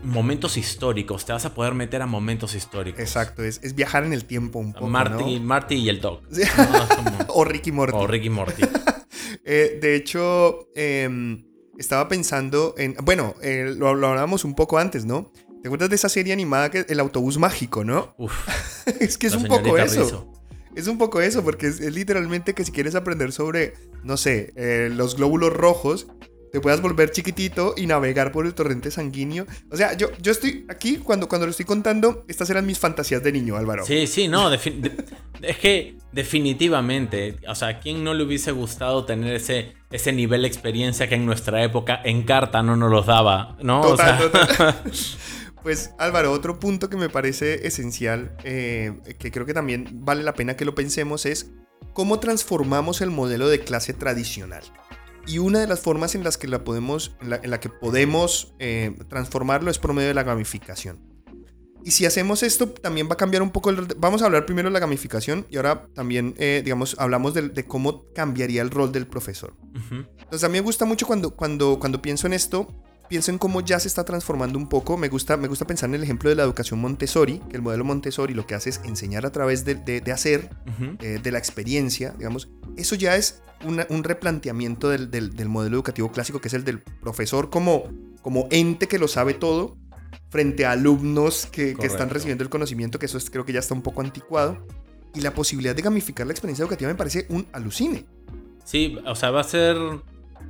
momentos 0.02 0.56
históricos, 0.56 1.25
te 1.25 1.32
vas 1.32 1.44
a 1.44 1.54
poder 1.54 1.75
meter 1.75 2.02
a 2.02 2.06
momentos 2.06 2.54
históricos. 2.54 3.00
Exacto, 3.00 3.42
es, 3.44 3.75
viajar 3.75 4.04
en 4.04 4.12
el 4.12 4.25
tiempo 4.25 4.59
un 4.59 4.73
poco. 4.73 4.87
Marty, 4.87 5.40
Marty 5.40 5.75
y 5.76 5.88
el 5.88 6.00
Doc. 6.00 6.23
o 7.28 7.44
Ricky 7.44 7.73
Morty. 7.73 7.97
O 7.97 8.06
Ricky 8.06 8.30
Morty. 8.30 8.62
Eh, 9.44 9.78
de 9.80 9.97
hecho, 9.97 10.68
em, 10.76 11.44
estaba 11.76 12.09
pensando 12.09 12.75
en. 12.78 12.94
Bueno, 13.02 13.35
eh, 13.42 13.75
lo, 13.76 13.88
hablábamos 13.88 14.44
un 14.44 14.54
poco 14.54 14.78
antes, 14.78 15.04
¿no? 15.04 15.32
¿Te 15.62 15.69
acuerdas 15.69 15.90
de 15.90 15.97
esa 15.97 16.09
serie 16.09 16.33
animada 16.33 16.71
que 16.71 16.85
El 16.88 16.99
autobús 16.99 17.38
mágico, 17.38 17.85
no? 17.85 18.14
Uf, 18.19 18.33
es 19.00 19.16
que 19.16 19.28
es 19.28 19.35
un 19.35 19.45
poco 19.45 19.78
eso. 19.78 20.28
Es 20.75 20.88
un 20.88 20.99
poco 20.99 21.21
eso, 21.21 21.45
porque 21.45 21.69
es, 21.69 21.81
literalmente 21.81 22.54
que 22.54 22.64
si 22.64 22.73
quieres 22.73 22.95
aprender 22.95 23.31
sobre, 23.31 23.75
no 24.02 24.16
sé, 24.16 24.52
eh, 24.57 24.90
los 24.90 25.16
glóbulos 25.16 25.52
rojos, 25.52 26.07
te 26.50 26.61
puedas 26.61 26.81
volver 26.81 27.11
chiquitito 27.11 27.75
y 27.76 27.87
navegar 27.87 28.33
por 28.33 28.45
el 28.45 28.54
torrente 28.54 28.90
sanguíneo. 28.90 29.47
O 29.71 29.76
sea, 29.76 29.97
yo, 29.97 30.09
yo 30.21 30.33
estoy 30.33 30.66
aquí 30.69 30.97
cuando, 30.97 31.28
cuando 31.28 31.47
lo 31.47 31.50
estoy 31.50 31.66
contando, 31.66 32.25
estas 32.26 32.50
eran 32.50 32.66
mis 32.66 32.78
fantasías 32.78 33.23
de 33.23 33.33
niño, 33.33 33.57
Álvaro. 33.57 33.87
Sí, 33.87 34.07
sí, 34.07 34.28
no, 34.28 34.52
es 34.52 35.59
que 35.59 35.97
definitivamente, 36.12 37.37
o 37.49 37.54
sea, 37.54 37.69
¿a 37.69 37.81
quién 37.81 38.02
no 38.02 38.14
le 38.14 38.25
hubiese 38.25 38.52
gustado 38.52 39.04
tener 39.04 39.35
ese, 39.35 39.75
ese 39.90 40.12
nivel 40.12 40.42
de 40.42 40.49
experiencia 40.49 41.09
que 41.09 41.14
en 41.14 41.25
nuestra 41.25 41.62
época 41.62 42.00
en 42.04 42.25
carta 42.25 42.62
no 42.62 42.76
nos 42.76 42.90
los 42.90 43.07
daba, 43.07 43.57
¿no? 43.62 43.81
Total, 43.81 44.31
Pues 45.62 45.92
Álvaro, 45.99 46.33
otro 46.33 46.59
punto 46.59 46.90
que 46.90 46.97
me 46.97 47.09
parece 47.09 47.66
esencial, 47.66 48.37
eh, 48.42 49.00
que 49.19 49.31
creo 49.31 49.47
que 49.47 49.54
también 49.54 50.00
vale 50.04 50.25
la 50.25 50.35
pena 50.35 50.57
que 50.57 50.64
lo 50.64 50.75
pensemos, 50.75 51.25
es 51.25 51.52
cómo 51.92 52.19
transformamos 52.19 53.00
el 53.00 53.11
modelo 53.11 53.49
de 53.49 53.61
clase 53.61 53.92
tradicional. 53.92 54.64
Y 55.25 55.38
una 55.38 55.61
de 55.61 55.69
las 55.69 55.78
formas 55.78 56.16
en 56.16 56.25
las 56.25 56.37
que, 56.37 56.49
la 56.49 56.64
podemos, 56.64 57.16
en 57.21 57.50
la, 57.50 57.61
que 57.61 57.69
podemos 57.69 58.54
eh, 58.59 58.97
transformarlo 59.09 59.71
es 59.71 59.78
por 59.78 59.92
medio 59.92 60.09
de 60.09 60.14
la 60.14 60.25
gamificación. 60.25 60.99
Y 61.85 61.92
si 61.92 62.07
hacemos 62.07 62.42
esto, 62.42 62.69
también 62.69 63.09
va 63.09 63.14
a 63.14 63.16
cambiar 63.16 63.42
un 63.42 63.50
poco 63.50 63.71
el... 63.71 63.87
Vamos 63.99 64.23
a 64.23 64.26
hablar 64.26 64.47
primero 64.47 64.69
de 64.69 64.73
la 64.73 64.81
gamificación 64.81 65.47
y 65.49 65.57
ahora 65.57 65.87
también, 65.95 66.35
eh, 66.38 66.62
digamos, 66.64 66.97
hablamos 66.99 67.35
de, 67.35 67.64
cómo 67.66 68.04
cambiaría 68.14 68.62
el 68.62 68.71
rol 68.71 68.90
del 68.92 69.07
profesor. 69.07 69.54
Entonces 69.90 70.45
a 70.45 70.49
mí 70.49 70.54
me 70.54 70.61
gusta 70.61 70.85
mucho 70.85 71.07
cuando, 71.07 71.35
cuando, 71.35 71.78
cuando 71.78 72.00
pienso 72.00 72.26
en 72.26 72.35
esto, 72.35 72.69
pienso 73.12 73.31
en 73.31 73.37
cómo 73.37 73.61
ya 73.61 73.78
se 73.78 73.88
está 73.88 74.04
transformando 74.07 74.59
un 74.59 74.71
poco. 74.71 74.97
Me 74.97 75.11
gusta, 75.11 75.37
me 75.37 75.47
gusta 75.47 75.66
pensar 75.66 75.90
en 75.90 75.97
el 75.97 76.02
ejemplo 76.02 76.31
de 76.31 76.35
la 76.37 76.45
educación 76.45 76.81
Montessori, 76.81 77.40
que 77.50 77.57
el 77.57 77.61
modelo 77.61 77.85
Montessori 77.85 78.33
lo 78.33 78.47
que 78.47 78.54
hace 78.54 78.71
es 78.71 78.81
enseñar 78.85 79.26
a 79.26 79.31
través 79.31 79.66
de, 79.66 79.75
de, 79.75 80.12
hacer, 80.12 80.49
eh, 81.00 81.21
de 81.23 81.31
la 81.31 81.37
experiencia, 81.37 82.14
digamos. 82.16 82.49
Eso 82.78 82.95
ya 82.95 83.14
es 83.16 83.42
un 83.66 84.02
replanteamiento 84.02 84.88
del, 84.88 85.11
del, 85.11 85.49
modelo 85.50 85.76
educativo 85.76 86.11
clásico, 86.11 86.40
que 86.40 86.49
es 86.49 86.54
el 86.54 86.64
del 86.64 86.78
profesor 86.78 87.50
como, 87.50 87.85
como 88.23 88.49
ente 88.50 88.88
que 88.88 88.99
lo 88.99 89.09
sabe 89.09 89.35
todo, 89.35 89.76
frente 90.31 90.64
a 90.64 90.71
alumnos 90.71 91.45
que, 91.45 91.75
que 91.75 91.87
están 91.88 92.09
recibiendo 92.09 92.42
el 92.42 92.49
conocimiento, 92.49 92.99
que 92.99 93.04
eso 93.04 93.19
es, 93.19 93.28
creo 93.28 93.45
que 93.45 93.52
ya 93.52 93.61
está 93.61 93.75
un 93.75 93.83
poco 93.83 94.00
anticuado. 94.00 94.66
Y 95.14 95.21
la 95.21 95.35
posibilidad 95.35 95.76
de 95.76 95.83
gamificar 95.83 96.26
la 96.26 96.33
experiencia 96.33 96.62
educativa 96.62 96.90
me 96.90 96.97
parece 96.97 97.26
un 97.28 97.47
alucine. 97.52 98.07
Sí, 98.64 98.97
o 99.04 99.14
sea, 99.14 99.31
va 99.31 99.42
a 99.42 99.45
ser... 99.45 99.76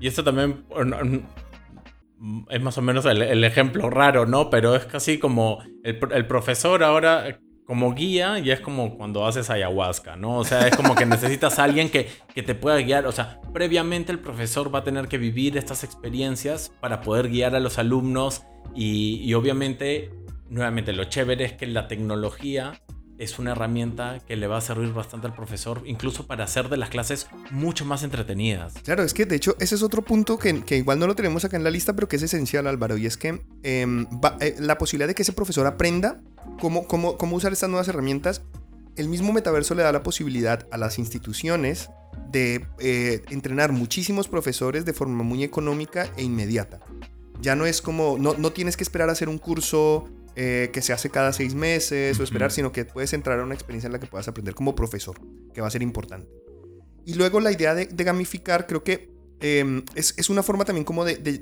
Y 0.00 0.06
esto 0.06 0.22
también 0.22 0.64
es 2.50 2.62
más 2.62 2.78
o 2.78 2.82
menos 2.82 3.04
el, 3.06 3.44
ejemplo 3.44 3.90
raro, 3.90 4.26
¿no? 4.26 4.50
Pero 4.50 4.76
es 4.76 4.84
casi 4.84 5.18
como 5.18 5.58
el, 5.82 6.26
profesor 6.26 6.84
ahora 6.84 7.40
como 7.64 7.94
guía 7.94 8.38
y 8.38 8.50
es 8.50 8.60
como 8.60 8.96
cuando 8.96 9.26
haces 9.26 9.50
ayahuasca, 9.50 10.16
¿no? 10.16 10.38
O 10.38 10.44
sea, 10.44 10.66
es 10.68 10.76
como 10.76 10.94
que 10.94 11.06
necesitas 11.06 11.58
a 11.58 11.64
alguien 11.64 11.88
que, 11.90 12.08
que, 12.34 12.42
te 12.42 12.54
pueda 12.54 12.76
guiar. 12.78 13.06
O 13.06 13.12
sea, 13.12 13.40
previamente 13.52 14.12
el 14.12 14.18
profesor 14.18 14.72
va 14.72 14.80
a 14.80 14.84
tener 14.84 15.08
que 15.08 15.18
vivir 15.18 15.56
estas 15.56 15.82
experiencias 15.84 16.72
para 16.80 17.00
poder 17.00 17.28
guiar 17.28 17.54
a 17.54 17.60
los 17.60 17.78
alumnos 17.78 18.42
y, 18.74 19.20
y 19.22 19.34
obviamente, 19.34 20.10
nuevamente, 20.48 20.92
lo 20.92 21.04
chévere 21.04 21.44
es 21.44 21.52
que 21.54 21.66
la 21.66 21.88
tecnología 21.88 22.72
es 23.18 23.38
una 23.38 23.52
herramienta 23.52 24.20
que 24.26 24.36
le 24.36 24.46
va 24.46 24.58
a 24.58 24.60
servir 24.60 24.92
bastante 24.92 25.26
al 25.26 25.34
profesor, 25.34 25.82
incluso 25.84 26.26
para 26.26 26.44
hacer 26.44 26.68
de 26.68 26.76
las 26.76 26.90
clases 26.90 27.28
mucho 27.50 27.84
más 27.84 28.02
entretenidas. 28.02 28.74
Claro, 28.84 29.02
es 29.02 29.14
que 29.14 29.26
de 29.26 29.36
hecho 29.36 29.56
ese 29.60 29.74
es 29.74 29.82
otro 29.82 30.02
punto 30.02 30.38
que, 30.38 30.62
igual 30.76 30.98
no 30.98 31.06
lo 31.06 31.14
tenemos 31.14 31.44
acá 31.44 31.56
en 31.56 31.64
la 31.64 31.70
lista, 31.70 31.94
pero 31.94 32.08
que 32.08 32.16
es 32.16 32.22
esencial, 32.22 32.66
Álvaro, 32.66 32.96
y 32.96 33.06
es 33.06 33.16
que 33.16 33.42
em, 33.62 34.06
eh, 34.40 34.56
la 34.58 34.78
posibilidad 34.78 35.08
de 35.08 35.14
que 35.14 35.22
ese 35.22 35.32
profesor 35.32 35.66
aprenda 35.66 36.20
cómo, 36.60 36.86
cómo, 36.86 37.16
cómo 37.16 37.36
usar 37.36 37.52
estas 37.52 37.70
nuevas 37.70 37.88
herramientas, 37.88 38.42
el 38.96 39.08
mismo 39.08 39.32
metaverso 39.32 39.74
le 39.74 39.82
da 39.82 39.92
la 39.92 40.02
posibilidad 40.02 40.66
a 40.70 40.76
las 40.76 40.98
instituciones 40.98 41.90
de 42.30 42.66
eh, 42.78 43.22
entrenar 43.30 43.72
muchísimos 43.72 44.28
profesores 44.28 44.84
de 44.84 44.92
forma 44.92 45.22
muy 45.22 45.44
económica 45.44 46.10
e 46.16 46.22
inmediata. 46.22 46.80
Ya 47.40 47.56
no 47.56 47.66
es 47.66 47.82
como, 47.82 48.18
no, 48.18 48.34
no 48.34 48.52
tienes 48.52 48.76
que 48.76 48.84
esperar 48.84 49.08
a 49.08 49.12
hacer 49.12 49.28
un 49.28 49.38
curso 49.38 50.08
eh, 50.34 50.70
que 50.72 50.82
se 50.82 50.92
hace 50.92 51.10
cada 51.10 51.32
seis 51.32 51.54
meses 51.54 52.18
o 52.18 52.22
esperar, 52.22 52.50
sino 52.52 52.72
que 52.72 52.84
puedes 52.84 53.12
entrar 53.12 53.38
a 53.38 53.44
una 53.44 53.54
experiencia 53.54 53.86
en 53.88 53.92
la 53.92 54.00
que 54.00 54.06
puedas 54.06 54.28
aprender 54.28 54.54
como 54.54 54.74
profesor, 54.74 55.20
que 55.52 55.60
va 55.60 55.66
a 55.66 55.70
ser 55.70 55.82
importante. 55.82 56.28
Y 57.04 57.14
luego 57.14 57.40
la 57.40 57.52
idea 57.52 57.74
de, 57.74 57.86
gamificar, 57.86 58.66
creo 58.66 58.84
que 58.84 59.10
em, 59.40 59.84
es, 59.94 60.14
es, 60.16 60.30
una 60.30 60.42
forma 60.42 60.64
también 60.64 60.84
como 60.84 61.04
de, 61.04 61.16
de, 61.16 61.38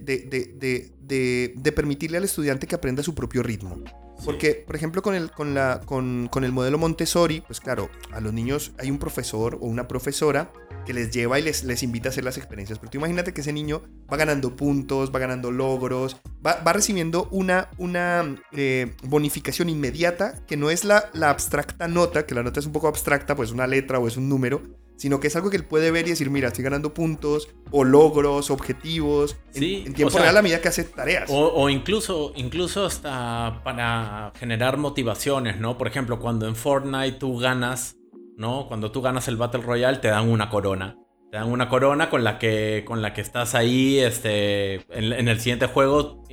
de, 1.56 1.72
permitirle 1.72 2.16
al 2.16 2.24
estudiante 2.24 2.66
que 2.66 2.74
aprenda 2.74 3.02
a 3.02 3.04
su 3.04 3.14
propio 3.14 3.42
ritmo. 3.42 3.82
Porque, 4.24 4.64
por 4.66 4.76
ejemplo, 4.76 5.02
con 5.02 5.14
el, 5.14 5.30
con, 5.30 5.54
la, 5.54 5.80
con, 5.84 6.28
con 6.30 6.44
el 6.44 6.52
modelo 6.52 6.78
Montessori, 6.78 7.42
pues 7.42 7.60
claro, 7.60 7.90
a 8.12 8.20
los 8.20 8.32
niños 8.32 8.72
hay 8.78 8.90
un 8.90 8.98
profesor 8.98 9.58
o 9.60 9.66
una 9.66 9.88
profesora 9.88 10.52
que 10.84 10.92
les 10.92 11.10
lleva 11.10 11.38
y 11.38 11.42
les, 11.42 11.64
les 11.64 11.82
invita 11.82 12.08
a 12.08 12.10
hacer 12.10 12.24
las 12.24 12.36
experiencias. 12.36 12.78
Pero 12.78 12.90
tú 12.90 12.98
imagínate 12.98 13.32
que 13.32 13.40
ese 13.40 13.52
niño 13.52 13.82
va 14.12 14.16
ganando 14.16 14.56
puntos, 14.56 15.14
va 15.14 15.18
ganando 15.18 15.50
logros, 15.50 16.16
va, 16.44 16.62
va 16.66 16.72
recibiendo 16.72 17.28
una, 17.30 17.68
una 17.78 18.36
eh, 18.52 18.94
bonificación 19.02 19.68
inmediata 19.68 20.44
que 20.46 20.56
no 20.56 20.70
es 20.70 20.84
la, 20.84 21.10
la 21.12 21.30
abstracta 21.30 21.88
nota, 21.88 22.26
que 22.26 22.34
la 22.34 22.42
nota 22.42 22.60
es 22.60 22.66
un 22.66 22.72
poco 22.72 22.88
abstracta, 22.88 23.34
pues 23.36 23.50
una 23.52 23.66
letra 23.66 23.98
o 23.98 24.08
es 24.08 24.16
un 24.16 24.28
número, 24.28 24.62
sino 25.00 25.18
que 25.18 25.28
es 25.28 25.36
algo 25.36 25.48
que 25.48 25.56
él 25.56 25.64
puede 25.64 25.90
ver 25.90 26.06
y 26.06 26.10
decir, 26.10 26.28
mira, 26.28 26.48
estoy 26.48 26.62
ganando 26.62 26.92
puntos, 26.92 27.48
o 27.70 27.84
logros, 27.84 28.50
objetivos, 28.50 29.34
en, 29.54 29.94
tiempo 29.94 30.18
real 30.18 30.36
a 30.36 30.42
medida 30.42 30.60
que 30.60 30.68
hace 30.68 30.84
tareas. 30.84 31.30
O, 31.32 31.70
incluso, 31.70 32.34
incluso 32.36 32.84
hasta 32.84 33.62
para 33.64 34.30
generar 34.38 34.76
motivaciones, 34.76 35.58
¿no? 35.58 35.78
Por 35.78 35.88
ejemplo, 35.88 36.20
cuando 36.20 36.46
en 36.46 36.54
Fortnite 36.54 37.12
tú 37.12 37.38
ganas, 37.38 37.96
¿no? 38.40 38.66
Cuando 38.68 38.90
tú 38.90 39.02
ganas 39.02 39.28
el 39.28 39.36
Battle 39.36 39.60
Royale 39.60 39.98
te 39.98 40.08
dan 40.08 40.28
una 40.28 40.48
corona. 40.48 40.96
Te 41.30 41.36
dan 41.36 41.52
una 41.52 41.68
corona 41.68 42.08
con 42.08 42.24
la 42.24 42.38
que, 42.38 42.84
con 42.86 43.02
la 43.02 43.12
que 43.12 43.20
estás 43.20 43.54
ahí 43.54 43.98
este, 43.98 44.76
en, 44.88 45.28
el 45.28 45.38
siguiente 45.38 45.66
juego. 45.66 46.24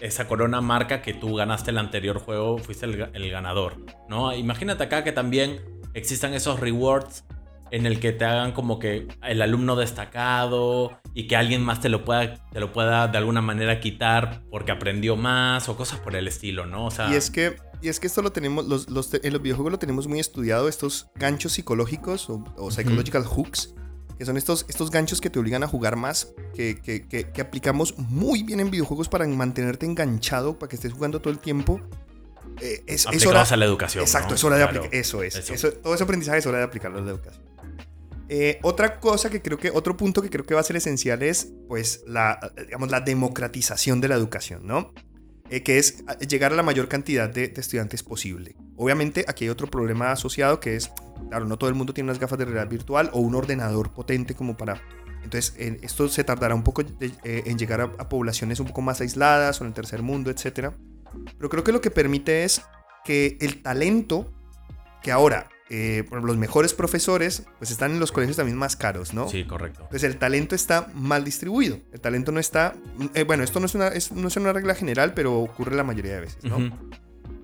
Esa 0.00 0.26
corona 0.26 0.60
marca 0.60 1.00
que 1.00 1.14
tú 1.14 1.36
ganaste 1.36 1.70
el 1.70 1.78
anterior 1.78 2.18
juego, 2.18 2.58
fuiste 2.58 2.84
el, 2.84 3.08
el 3.14 3.30
ganador, 3.30 3.76
¿no? 4.08 4.34
Imagínate 4.34 4.82
acá 4.82 5.04
que 5.04 5.12
también 5.12 5.60
existan 5.94 6.34
esos 6.34 6.60
rewards 6.60 7.24
en 7.70 7.86
el 7.86 7.98
que 8.00 8.12
te 8.12 8.24
hagan 8.24 8.52
como 8.52 8.78
que 8.78 9.08
el 9.22 9.42
alumno 9.42 9.74
destacado 9.76 10.98
y 11.14 11.26
que 11.26 11.36
alguien 11.36 11.62
más 11.62 11.80
te 11.80 11.88
lo 11.88 12.04
pueda, 12.04 12.34
te 12.50 12.60
lo 12.60 12.72
pueda 12.72 13.08
de 13.08 13.18
alguna 13.18 13.42
manera 13.42 13.80
quitar 13.80 14.42
porque 14.50 14.72
aprendió 14.72 15.16
más 15.16 15.68
o 15.68 15.76
cosas 15.76 15.98
por 16.00 16.14
el 16.16 16.28
estilo, 16.28 16.66
¿no? 16.66 16.86
O 16.86 16.90
sea, 16.90 17.10
Y 17.12 17.14
es 17.16 17.30
que, 17.30 17.56
y 17.82 17.88
es 17.88 18.00
que 18.00 18.06
esto 18.06 18.22
lo 18.22 18.30
tenemos, 18.32 18.66
los, 18.66 18.88
los 18.90 19.12
en 19.14 19.32
los 19.32 19.42
videojuegos 19.42 19.72
lo 19.72 19.78
tenemos 19.78 20.06
muy 20.06 20.20
estudiado, 20.20 20.68
estos 20.68 21.08
ganchos 21.16 21.52
psicológicos 21.52 22.30
o, 22.30 22.44
o 22.56 22.70
psychological 22.70 23.24
hooks, 23.24 23.74
que 24.18 24.24
son 24.24 24.36
estos, 24.36 24.64
estos 24.68 24.90
ganchos 24.90 25.20
que 25.20 25.28
te 25.28 25.38
obligan 25.38 25.62
a 25.62 25.66
jugar 25.68 25.96
más, 25.96 26.32
que, 26.54 26.80
que- 26.80 27.06
que- 27.06 27.30
que 27.32 27.40
aplicamos 27.42 27.98
muy 27.98 28.42
bien 28.44 28.60
en 28.60 28.70
videojuegos 28.70 29.08
para 29.08 29.26
mantenerte 29.26 29.84
enganchado, 29.86 30.58
para 30.58 30.70
que 30.70 30.76
estés 30.76 30.92
jugando 30.92 31.20
todo 31.20 31.32
el 31.32 31.38
tiempo. 31.38 31.80
Eh, 32.62 32.82
es, 32.86 33.06
es 33.12 33.26
hora, 33.26 33.42
a 33.42 33.56
la 33.56 33.64
educación. 33.66 34.02
Exacto, 34.02 34.30
¿no? 34.30 34.34
es 34.36 34.44
hora 34.44 34.56
de 34.56 34.62
Claro. 34.62 34.78
aplicar. 34.78 34.98
Eso 34.98 35.22
es. 35.22 35.36
Eso. 35.36 35.52
Eso- 35.52 35.72
todo 35.72 35.94
ese 35.94 36.04
aprendizaje 36.04 36.38
es 36.38 36.46
hora 36.46 36.58
de 36.58 36.64
aplicarlo 36.64 36.98
en 36.98 37.04
la 37.04 37.10
educación. 37.10 37.44
Eh, 38.28 38.58
otra 38.62 38.98
cosa 38.98 39.30
que 39.30 39.40
creo 39.40 39.58
que, 39.58 39.70
otro 39.70 39.96
punto 39.96 40.20
que 40.20 40.30
creo 40.30 40.44
que 40.44 40.54
va 40.54 40.60
a 40.60 40.64
ser 40.64 40.76
esencial 40.76 41.22
es, 41.22 41.52
pues, 41.68 42.02
la, 42.06 42.52
digamos, 42.56 42.90
la 42.90 43.00
democratización 43.00 44.00
de 44.00 44.08
la 44.08 44.16
educación, 44.16 44.66
¿no? 44.66 44.92
Eh, 45.48 45.62
que 45.62 45.78
es 45.78 46.02
eh, 46.20 46.26
llegar 46.26 46.52
a 46.52 46.56
la 46.56 46.64
mayor 46.64 46.88
cantidad 46.88 47.28
de, 47.28 47.52
estudiantes 47.56 48.02
posible. 48.02 48.56
Obviamente, 48.76 49.24
aquí 49.28 49.44
hay 49.44 49.50
otro 49.50 49.68
problema 49.68 50.10
asociado 50.10 50.58
que 50.58 50.74
es, 50.74 50.90
claro, 51.28 51.44
no 51.46 51.56
todo 51.56 51.70
el 51.70 51.76
mundo 51.76 51.94
tiene 51.94 52.10
unas 52.10 52.18
gafas 52.18 52.38
de 52.38 52.46
realidad 52.46 52.68
virtual 52.68 53.10
o 53.12 53.20
un 53.20 53.34
ordenador 53.34 53.92
potente 53.92 54.34
como 54.34 54.56
para... 54.56 54.82
Entonces, 55.22 55.54
esto 55.82 56.08
se 56.08 56.22
tardará 56.22 56.54
un 56.54 56.62
poco 56.62 56.82
eh, 56.82 57.42
en 57.46 57.58
llegar 57.58 57.80
a, 57.80 57.84
a 57.84 58.08
poblaciones 58.08 58.60
un 58.60 58.66
poco 58.68 58.80
más 58.80 59.00
aisladas 59.00 59.60
o 59.60 59.64
en 59.64 59.68
el 59.68 59.74
tercer 59.74 60.02
mundo, 60.02 60.30
etcétera. 60.30 60.76
Pero 61.36 61.48
creo 61.48 61.64
que 61.64 61.72
lo 61.72 61.80
que 61.80 61.90
permite 61.90 62.44
es 62.44 62.62
que 63.04 63.36
el 63.40 63.60
talento, 63.60 64.32
que 65.02 65.10
ahora 65.10 65.48
eh, 65.70 66.04
los 66.10 66.36
mejores 66.36 66.74
profesores, 66.74 67.44
pues 67.58 67.70
están 67.70 67.92
en 67.92 68.00
los 68.00 68.12
colegios 68.12 68.36
también 68.36 68.56
más 68.56 68.76
caros, 68.76 69.12
¿no? 69.14 69.28
Sí, 69.28 69.44
correcto. 69.44 69.86
Pues 69.90 70.02
el 70.04 70.16
talento 70.16 70.54
está 70.54 70.88
mal 70.94 71.24
distribuido. 71.24 71.80
El 71.92 72.00
talento 72.00 72.30
no 72.32 72.40
está. 72.40 72.74
eh, 73.14 73.24
bueno, 73.24 73.42
esto 73.42 73.58
no 73.60 73.66
es, 73.66 73.74
una, 73.74 73.88
es- 73.88 74.12
no 74.12 74.28
es 74.28 74.36
una 74.36 74.52
regla 74.52 74.74
general, 74.74 75.12
pero 75.14 75.38
ocurre 75.40 75.74
la 75.74 75.84
mayoría 75.84 76.14
de 76.14 76.20
veces, 76.20 76.44
¿no? 76.44 76.56
Ujú. 76.58 76.70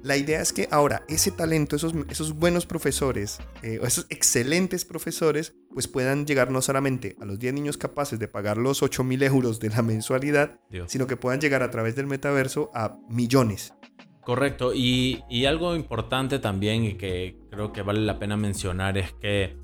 La 0.04 0.16
idea 0.16 0.40
es 0.40 0.52
que 0.52 0.66
ahora 0.72 1.04
ese 1.08 1.30
talento, 1.30 1.76
esos, 1.76 1.94
esos 2.08 2.32
buenos 2.32 2.66
profesores, 2.66 3.38
eh, 3.62 3.78
o 3.80 3.86
esos 3.86 4.06
excelentes 4.08 4.84
profesores, 4.84 5.54
pues 5.72 5.86
puedan 5.86 6.26
llegar 6.26 6.50
no 6.50 6.60
solamente 6.60 7.14
a 7.20 7.24
los 7.24 7.38
10 7.38 7.54
niños 7.54 7.76
capaces 7.76 8.18
de 8.18 8.26
pagar 8.26 8.56
los 8.56 8.82
8 8.82 9.04
mil 9.04 9.22
euros 9.22 9.60
de 9.60 9.68
la 9.68 9.80
mensualidad, 9.82 10.58
Dios. 10.70 10.90
sino 10.90 11.06
que 11.06 11.16
puedan 11.16 11.40
llegar 11.40 11.62
a 11.62 11.70
través 11.70 11.94
del 11.94 12.08
metaverso 12.08 12.72
a 12.74 12.98
millones. 13.08 13.74
Correcto, 14.22 14.72
y, 14.72 15.22
y 15.28 15.46
algo 15.46 15.74
importante 15.74 16.38
también 16.38 16.84
y 16.84 16.94
que 16.94 17.36
creo 17.50 17.72
que 17.72 17.82
vale 17.82 18.00
la 18.00 18.18
pena 18.18 18.36
mencionar 18.36 18.96
es 18.96 19.12
que, 19.14 19.56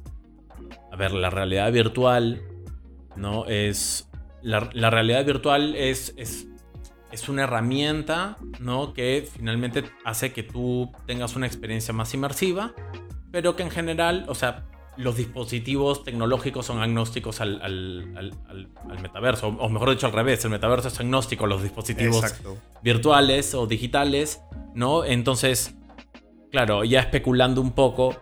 a 0.92 0.96
ver, 0.96 1.12
la 1.12 1.30
realidad 1.30 1.72
virtual, 1.72 2.42
¿no? 3.16 3.46
Es, 3.46 4.08
la, 4.42 4.68
la 4.72 4.90
realidad 4.90 5.24
virtual 5.24 5.76
es, 5.76 6.12
es, 6.16 6.48
es 7.12 7.28
una 7.28 7.44
herramienta, 7.44 8.36
¿no? 8.58 8.92
Que 8.94 9.28
finalmente 9.32 9.84
hace 10.04 10.32
que 10.32 10.42
tú 10.42 10.90
tengas 11.06 11.36
una 11.36 11.46
experiencia 11.46 11.94
más 11.94 12.12
inmersiva, 12.14 12.72
pero 13.30 13.54
que 13.54 13.62
en 13.62 13.70
general, 13.70 14.24
o 14.28 14.34
sea, 14.34 14.64
los 14.96 15.16
dispositivos 15.16 16.02
tecnológicos 16.02 16.66
son 16.66 16.80
agnósticos 16.80 17.40
al, 17.40 17.62
al- 17.62 18.34
al- 18.48 19.00
metaverso, 19.00 19.46
o 19.46 19.68
mejor 19.68 19.90
dicho 19.90 20.06
al 20.06 20.12
revés, 20.12 20.44
el 20.44 20.50
metaverso 20.50 20.88
es 20.88 20.98
agnóstico 20.98 21.44
a 21.44 21.46
los 21.48 21.62
dispositivos 21.62 22.16
Exacto. 22.24 22.56
virtuales 22.82 23.54
o 23.54 23.68
digitales, 23.68 24.40
¿no? 24.78 25.04
Entonces, 25.04 25.76
claro, 26.52 26.84
ya 26.84 27.00
especulando 27.00 27.60
un 27.60 27.72
poco, 27.72 28.16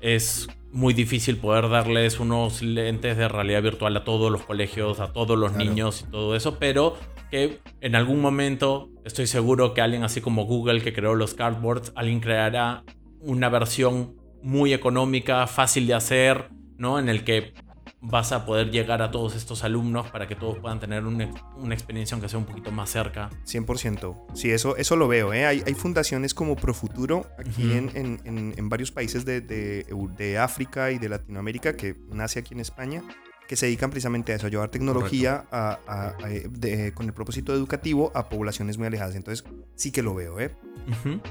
es 0.00 0.48
muy 0.72 0.92
difícil 0.92 1.36
poder 1.38 1.68
darles 1.70 2.18
unos 2.20 2.60
lentes 2.60 3.16
de 3.16 3.28
realidad 3.28 3.62
virtual 3.62 3.96
a 3.96 4.04
todos 4.04 4.30
los 4.30 4.42
colegios, 4.42 5.00
a 5.00 5.12
todos 5.12 5.38
los 5.38 5.52
Claro. 5.52 5.64
niños 5.64 6.04
y 6.06 6.10
todo 6.10 6.34
eso, 6.36 6.58
pero 6.58 6.96
que 7.30 7.60
en 7.80 7.94
algún 7.94 8.20
momento 8.20 8.90
estoy 9.04 9.26
seguro 9.26 9.74
que 9.74 9.80
alguien 9.80 10.02
así 10.02 10.20
como 10.20 10.44
Google 10.44 10.82
que 10.82 10.92
creó 10.92 11.14
los 11.14 11.34
cardboards, 11.34 11.92
alguien 11.94 12.20
creará 12.20 12.84
una 13.20 13.48
versión 13.48 14.16
muy 14.42 14.74
económica, 14.74 15.46
fácil 15.46 15.86
de 15.86 15.94
hacer, 15.94 16.50
¿no? 16.76 16.98
En 16.98 17.08
el 17.08 17.24
que 17.24 17.54
vas 18.08 18.30
a 18.32 18.46
poder 18.46 18.70
llegar 18.70 19.02
a 19.02 19.10
todos 19.10 19.34
estos 19.34 19.64
alumnos 19.64 20.08
para 20.10 20.28
que 20.28 20.36
todos 20.36 20.58
puedan 20.58 20.78
tener 20.78 21.04
una, 21.04 21.28
una 21.56 21.74
experiencia 21.74 22.14
aunque 22.14 22.28
sea 22.28 22.38
un 22.38 22.44
poquito 22.44 22.70
más 22.70 22.88
cerca 22.90 23.30
100%. 23.46 24.16
Sí, 24.34 24.50
eso, 24.50 24.76
eso 24.76 24.94
lo 24.96 25.08
veo. 25.08 25.32
¿eh? 25.32 25.44
Hay, 25.46 25.62
hay 25.66 25.74
fundaciones 25.74 26.32
como 26.32 26.54
Profuturo 26.56 27.26
aquí 27.38 27.64
Ujú. 27.66 27.72
en, 27.76 27.90
en- 27.96 28.20
en- 28.24 28.54
en 28.56 28.68
varios 28.68 28.92
países 28.92 29.24
de, 29.24 29.40
de- 29.40 29.86
de 30.16 30.38
África 30.38 30.90
y 30.92 30.98
de 30.98 31.08
Latinoamérica, 31.08 31.74
que 31.76 31.96
nace 32.10 32.38
aquí 32.38 32.54
en 32.54 32.60
España, 32.60 33.02
que 33.48 33.56
se 33.56 33.66
dedican 33.66 33.90
precisamente 33.90 34.32
a 34.32 34.36
eso, 34.36 34.46
a 34.46 34.50
llevar 34.50 34.70
tecnología 34.70 35.44
a- 35.50 35.78
a- 35.86 36.08
a- 36.24 36.28
de- 36.28 36.92
con 36.94 37.06
el 37.06 37.12
propósito 37.12 37.52
educativo 37.54 38.12
a 38.14 38.28
poblaciones 38.28 38.78
muy 38.78 38.86
alejadas. 38.86 39.14
Entonces, 39.16 39.44
sí 39.74 39.90
que 39.92 40.02
lo 40.02 40.14
veo. 40.14 40.38
¿eh? 40.40 40.54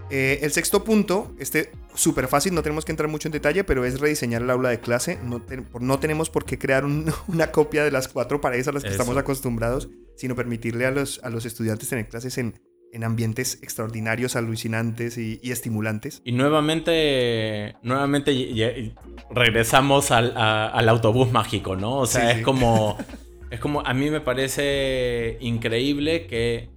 Eh, 0.10 0.40
el 0.42 0.52
sexto 0.52 0.84
punto, 0.84 1.34
este 1.40 1.72
súper 1.94 2.28
fácil, 2.28 2.54
no 2.54 2.62
tenemos 2.62 2.84
que 2.86 2.92
entrar 2.92 3.10
mucho 3.10 3.28
en 3.28 3.32
detalle, 3.32 3.64
pero 3.64 3.86
es 3.86 4.00
rediseñar 4.00 4.42
el 4.42 4.50
aula 4.50 4.70
de 4.70 4.80
clase. 4.80 5.18
No, 5.24 5.42
te- 5.42 5.62
por- 5.62 5.82
no 5.82 5.98
tenemos 6.00 6.30
por 6.30 6.44
qué 6.46 6.58
crear 6.60 6.84
un- 6.86 7.12
una 7.28 7.52
copia 7.52 7.84
de 7.84 7.92
las 7.92 8.08
cuatro 8.08 8.42
paredes 8.42 8.68
a 8.68 8.72
las 8.74 8.84
que 8.84 8.90
Eso. 8.90 9.02
estamos 9.02 9.18
acostumbrados, 9.18 9.88
sino 10.18 10.36
permitirle 10.36 10.86
a 10.86 10.92
los, 10.92 11.20
a 11.24 11.30
los 11.30 11.46
estudiantes 11.46 11.88
tener 11.90 12.08
clases 12.10 12.38
en, 12.38 12.60
en 12.92 13.04
ambientes 13.04 13.60
extraordinarios, 13.62 14.36
alucinantes 14.36 15.18
y, 15.18 15.40
y 15.42 15.52
estimulantes. 15.52 16.22
Y 16.26 16.32
nuevamente, 16.34 17.76
nuevamente 17.82 18.94
regresamos 19.32 20.12
al, 20.12 20.36
a- 20.38 20.68
al 20.68 20.90
autobús 20.90 21.32
mágico, 21.32 21.76
¿no? 21.76 21.98
O 22.00 22.06
sea, 22.06 22.22
Sí, 22.26 22.28
es 22.32 22.38
sí. 22.38 22.44
como. 22.44 22.98
Es 23.52 23.60
como. 23.60 23.82
A 23.82 23.94
mí 23.94 24.10
me 24.10 24.22
parece 24.22 25.38
increíble 25.40 26.26
que. 26.28 26.72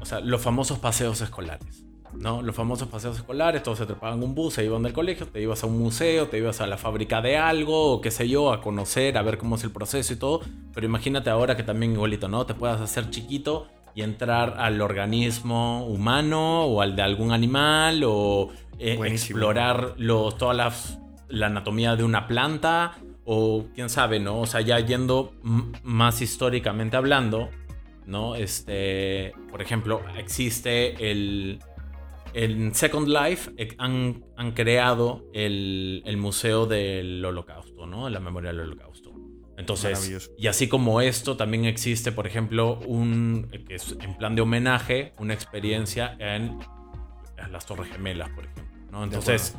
O 0.00 0.04
sea, 0.04 0.20
los 0.20 0.40
famosos 0.42 0.78
paseos 0.80 1.20
escolares. 1.20 1.84
¿No? 2.14 2.42
Los 2.42 2.56
famosos 2.56 2.88
paseos 2.88 3.16
escolares, 3.16 3.62
todos 3.62 3.78
se 3.78 3.86
trepaban 3.86 4.22
un 4.22 4.34
bus, 4.34 4.54
se 4.54 4.64
iban 4.64 4.82
del 4.82 4.92
colegio, 4.92 5.26
te 5.26 5.40
ibas 5.40 5.62
a 5.62 5.66
un 5.66 5.78
museo, 5.78 6.26
te 6.28 6.38
ibas 6.38 6.60
a 6.60 6.66
la 6.66 6.76
fábrica 6.76 7.20
de 7.22 7.36
algo, 7.36 7.92
o 7.92 8.00
qué 8.00 8.10
sé 8.10 8.28
yo, 8.28 8.52
a 8.52 8.60
conocer, 8.60 9.16
a 9.16 9.22
ver 9.22 9.38
cómo 9.38 9.56
es 9.56 9.64
el 9.64 9.70
proceso 9.70 10.12
y 10.12 10.16
todo. 10.16 10.40
Pero 10.74 10.86
imagínate 10.86 11.30
ahora 11.30 11.56
que 11.56 11.62
también 11.62 11.92
igualito, 11.92 12.28
¿no? 12.28 12.46
Te 12.46 12.54
puedas 12.54 12.80
hacer 12.80 13.10
chiquito 13.10 13.68
y 13.94 14.02
entrar 14.02 14.56
al 14.58 14.80
organismo 14.80 15.86
humano 15.86 16.64
o 16.64 16.80
al 16.80 16.96
de 16.96 17.02
algún 17.02 17.32
animal 17.32 18.02
o 18.04 18.50
eh, 18.78 18.98
explorar 19.04 19.94
los, 19.96 20.36
todas 20.38 20.56
las, 20.56 20.98
la 21.28 21.46
anatomía 21.46 21.96
de 21.96 22.04
una 22.04 22.26
planta 22.26 22.98
o 23.24 23.66
quién 23.74 23.88
sabe, 23.88 24.20
¿no? 24.20 24.40
O 24.40 24.46
sea, 24.46 24.60
ya 24.60 24.78
yendo 24.80 25.32
más 25.82 26.22
históricamente 26.22 26.96
hablando, 26.96 27.48
¿no? 28.06 28.34
Este, 28.34 29.32
por 29.50 29.62
ejemplo, 29.62 30.02
existe 30.16 31.10
el... 31.10 31.60
En 32.32 32.74
Second 32.74 33.08
Life 33.08 33.52
eh, 33.56 33.74
han, 33.78 34.24
han 34.36 34.52
creado 34.52 35.24
el, 35.32 36.02
el 36.04 36.16
Museo 36.16 36.66
del 36.66 37.24
Holocausto, 37.24 37.86
¿no? 37.86 38.08
La 38.08 38.20
memoria 38.20 38.50
del 38.50 38.60
Holocausto. 38.60 39.12
Entonces, 39.56 40.30
y 40.38 40.46
así 40.46 40.68
como 40.68 41.02
esto, 41.02 41.36
también 41.36 41.66
existe, 41.66 42.12
por 42.12 42.26
ejemplo, 42.26 42.78
un, 42.86 43.48
eh, 43.52 43.62
que 43.62 43.74
es 43.74 43.94
en 44.00 44.16
plan 44.16 44.34
de 44.34 44.40
homenaje, 44.40 45.12
una 45.18 45.34
experiencia 45.34 46.16
en, 46.18 46.58
en 47.36 47.52
las 47.52 47.66
Torres 47.66 47.92
Gemelas, 47.92 48.30
por 48.30 48.44
ejemplo. 48.44 48.64
¿no? 48.90 49.04
Entonces, 49.04 49.56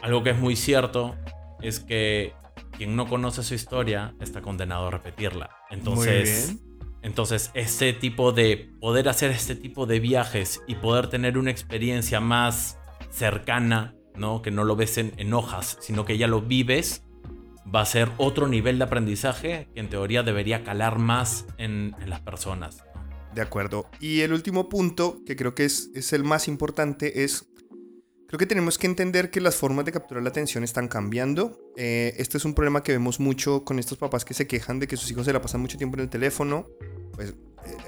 algo 0.00 0.22
que 0.22 0.30
es 0.30 0.38
muy 0.38 0.56
cierto 0.56 1.16
es 1.60 1.80
que 1.80 2.32
quien 2.76 2.96
no 2.96 3.06
conoce 3.06 3.42
su 3.42 3.54
historia 3.54 4.14
está 4.20 4.40
condenado 4.40 4.88
a 4.88 4.90
repetirla. 4.90 5.50
Entonces, 5.70 6.52
Muy 6.54 6.60
bien. 6.60 6.73
Entonces, 7.04 7.50
este 7.52 7.92
tipo 7.92 8.32
de 8.32 8.70
poder 8.80 9.10
hacer 9.10 9.30
este 9.30 9.54
tipo 9.54 9.84
de 9.84 10.00
viajes 10.00 10.62
y 10.66 10.76
poder 10.76 11.08
tener 11.08 11.36
una 11.36 11.50
experiencia 11.50 12.18
más 12.18 12.78
cercana, 13.10 13.94
¿no? 14.16 14.40
Que 14.40 14.50
no 14.50 14.64
lo 14.64 14.74
ves 14.74 14.96
en, 14.96 15.34
hojas, 15.34 15.76
sino 15.82 16.06
que 16.06 16.16
ya 16.16 16.28
lo 16.28 16.40
vives, 16.40 17.04
va 17.72 17.82
a 17.82 17.86
ser 17.86 18.10
otro 18.16 18.48
nivel 18.48 18.78
de 18.78 18.84
aprendizaje 18.84 19.68
que 19.74 19.80
en 19.80 19.90
teoría 19.90 20.22
debería 20.22 20.64
calar 20.64 20.98
más 20.98 21.44
en, 21.58 21.94
en 22.00 22.08
las 22.08 22.20
personas. 22.20 22.82
De 23.34 23.42
acuerdo. 23.42 23.90
Y 24.00 24.22
el 24.22 24.32
último 24.32 24.70
punto, 24.70 25.20
que 25.26 25.36
creo 25.36 25.54
que 25.54 25.66
es, 25.66 25.90
es 25.94 26.14
el 26.14 26.24
más 26.24 26.48
importante, 26.48 27.24
es... 27.24 27.50
Creo 28.34 28.40
que 28.40 28.46
tenemos 28.46 28.78
que 28.78 28.88
entender 28.88 29.30
que 29.30 29.40
las 29.40 29.54
formas 29.54 29.84
de 29.84 29.92
capturar 29.92 30.20
la 30.24 30.28
atención 30.28 30.64
están 30.64 30.88
cambiando. 30.88 31.56
Eh, 31.76 32.14
este 32.18 32.36
es 32.36 32.44
un 32.44 32.52
problema 32.52 32.82
que 32.82 32.90
vemos 32.90 33.20
mucho 33.20 33.64
con 33.64 33.78
estos 33.78 33.96
papás 33.96 34.24
que 34.24 34.34
se 34.34 34.48
quejan 34.48 34.80
de 34.80 34.88
que 34.88 34.96
sus 34.96 35.08
hijos 35.12 35.24
se 35.26 35.32
la 35.32 35.40
pasan 35.40 35.60
mucho 35.60 35.78
tiempo 35.78 35.96
en 35.98 36.02
el 36.02 36.08
teléfono. 36.10 36.66
Pues 37.12 37.32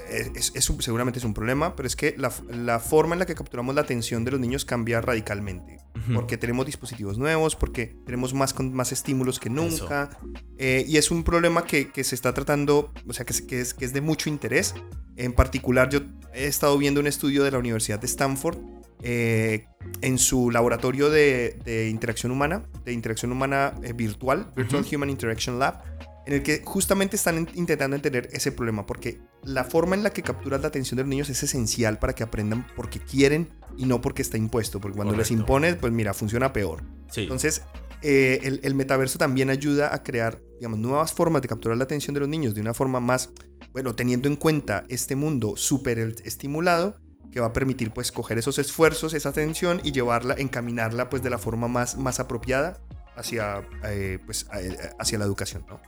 eh, 0.09 0.31
es, 0.35 0.53
es 0.55 0.69
un- 0.69 0.81
seguramente 0.81 1.19
es 1.19 1.25
un 1.25 1.33
problema, 1.33 1.75
pero 1.75 1.85
es 1.85 1.97
que 1.97 2.15
la, 2.17 2.31
la 2.49 2.79
forma 2.79 3.13
en 3.13 3.19
la 3.19 3.25
que 3.25 3.35
capturamos 3.35 3.75
la 3.75 3.81
atención 3.81 4.23
de 4.23 4.31
los 4.31 4.39
niños 4.39 4.63
cambia 4.63 5.01
radicalmente. 5.01 5.79
Ujú. 5.97 6.13
Porque 6.13 6.37
tenemos 6.37 6.65
dispositivos 6.65 7.17
nuevos, 7.17 7.57
porque 7.57 7.97
tenemos 8.05 8.33
más, 8.33 8.53
con, 8.53 8.73
más 8.73 8.93
estímulos 8.93 9.41
que 9.41 9.49
nunca. 9.49 10.17
Eh, 10.57 10.85
y 10.87 10.95
es 10.95 11.11
un 11.11 11.25
problema 11.25 11.65
que, 11.65 11.91
que 11.91 12.05
se 12.05 12.15
está 12.15 12.33
tratando, 12.33 12.93
o 13.05 13.11
sea, 13.11 13.25
que, 13.25 13.33
que 13.45 13.59
es, 13.59 13.73
que 13.73 13.83
es 13.83 13.91
de 13.91 13.99
mucho 13.99 14.29
interés. 14.29 14.75
En 15.17 15.33
particular, 15.33 15.89
yo 15.89 15.99
he 16.33 16.45
estado 16.45 16.77
viendo 16.77 17.01
un 17.01 17.07
estudio 17.07 17.43
de 17.43 17.51
la 17.51 17.57
Universidad 17.57 17.99
de 17.99 18.05
Stanford 18.07 18.76
eh, 19.01 19.65
en 20.01 20.17
su 20.17 20.51
laboratorio 20.51 21.09
de, 21.09 21.87
interacción 21.89 22.31
humana, 22.31 22.63
de 22.83 22.93
interacción 22.93 23.31
humana 23.31 23.73
eh, 23.83 23.93
virtual, 23.93 24.51
Virtual 24.55 24.85
Human 24.91 25.09
Interaction 25.09 25.59
Lab, 25.59 25.83
en 26.25 26.33
el 26.33 26.43
que 26.43 26.61
justamente 26.65 27.15
están 27.15 27.47
intentando 27.55 27.95
entender 27.95 28.27
ese 28.33 28.51
problema, 28.51 28.85
porque 28.85 29.19
la 29.43 29.63
forma 29.63 29.95
en 29.95 30.03
la 30.03 30.09
que 30.09 30.23
capturas 30.23 30.61
la 30.61 30.67
atención 30.67 30.97
de 30.97 31.03
los 31.03 31.09
niños 31.09 31.29
es 31.29 31.41
esencial 31.41 31.99
para 31.99 32.13
que 32.13 32.23
aprendan 32.23 32.67
porque 32.75 32.99
quieren 32.99 33.49
y 33.77 33.85
no 33.85 34.01
porque 34.01 34.23
está 34.23 34.37
impuesto, 34.37 34.81
porque 34.81 34.97
cuando 34.97 35.15
les 35.15 35.31
impones, 35.31 35.75
pues 35.75 35.93
mira, 35.93 36.13
funciona 36.13 36.51
peor. 36.51 36.83
Entonces, 37.15 37.61
eh, 38.01 38.41
el, 38.43 38.59
el, 38.63 38.75
metaverso 38.75 39.17
también 39.17 39.49
ayuda 39.49 39.93
a 39.93 40.03
crear, 40.03 40.41
digamos, 40.59 40.79
nuevas 40.79 41.13
formas 41.13 41.41
de 41.41 41.47
capturar 41.47 41.77
la 41.77 41.85
atención 41.85 42.13
de 42.13 42.19
los 42.19 42.29
niños 42.29 42.53
de 42.53 42.61
una 42.61 42.73
forma 42.73 42.99
más, 42.99 43.29
bueno, 43.71 43.95
teniendo 43.95 44.27
en 44.27 44.35
cuenta 44.35 44.85
este 44.89 45.15
mundo 45.15 45.55
súper 45.55 45.97
estimulado, 46.25 46.97
que 47.31 47.39
va 47.39 47.47
a 47.47 47.53
permitir 47.53 47.91
pues 47.91 48.11
coger 48.11 48.37
esos 48.37 48.59
esfuerzos, 48.59 49.13
esa 49.13 49.29
atención 49.29 49.81
y 49.83 49.91
llevarla, 49.91 50.35
encaminarla 50.37 51.09
pues 51.09 51.23
de 51.23 51.29
la 51.29 51.37
forma 51.37 51.67
más, 51.67 51.97
más 51.97 52.19
apropiada 52.19 52.77
hacia, 53.15 53.63
eh, 53.85 54.19
pues, 54.25 54.47
hacia 54.99 55.17
la 55.17 55.25
educación, 55.25 55.65
¿no? 55.67 55.79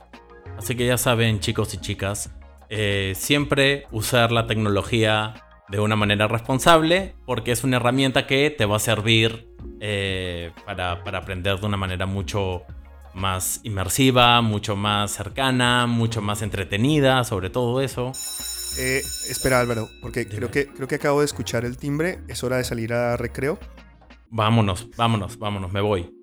Así 0.58 0.74
que 0.76 0.86
ya 0.86 0.98
saben, 0.98 1.40
chicos 1.40 1.72
y 1.74 1.78
chicas, 1.78 2.30
eh, 2.68 3.14
siempre 3.16 3.86
usar 3.90 4.32
la 4.32 4.46
tecnología 4.46 5.34
de 5.68 5.80
una 5.80 5.96
manera 5.96 6.28
responsable, 6.28 7.14
porque 7.26 7.52
es 7.52 7.64
una 7.64 7.76
herramienta 7.76 8.26
que 8.26 8.50
te 8.50 8.66
va 8.66 8.76
a 8.76 8.80
servir 8.80 9.48
eh, 9.80 10.50
para, 10.66 11.02
para, 11.04 11.18
aprender 11.18 11.58
de 11.58 11.66
una 11.66 11.76
manera 11.76 12.06
mucho 12.06 12.64
más 13.14 13.60
inmersiva, 13.62 14.40
mucho 14.42 14.76
más 14.76 15.12
cercana, 15.12 15.86
mucho 15.86 16.20
más 16.20 16.42
entretenida, 16.42 17.24
sobre 17.24 17.50
todo 17.50 17.80
eso. 17.80 18.12
Eh, 18.78 19.02
espera 19.28 19.60
Álvaro, 19.60 19.90
porque 20.00 20.26
creo 20.26 20.50
que, 20.50 20.68
creo 20.68 20.88
que 20.88 20.94
acabo 20.96 21.20
de 21.20 21.26
escuchar 21.26 21.64
el 21.64 21.76
timbre, 21.76 22.20
es 22.28 22.42
hora 22.44 22.56
de 22.56 22.64
salir 22.64 22.92
a 22.92 23.16
recreo. 23.16 23.58
Vámonos, 24.30 24.88
vámonos, 24.96 25.38
vámonos, 25.38 25.72
me 25.72 25.80
voy. 25.80 26.14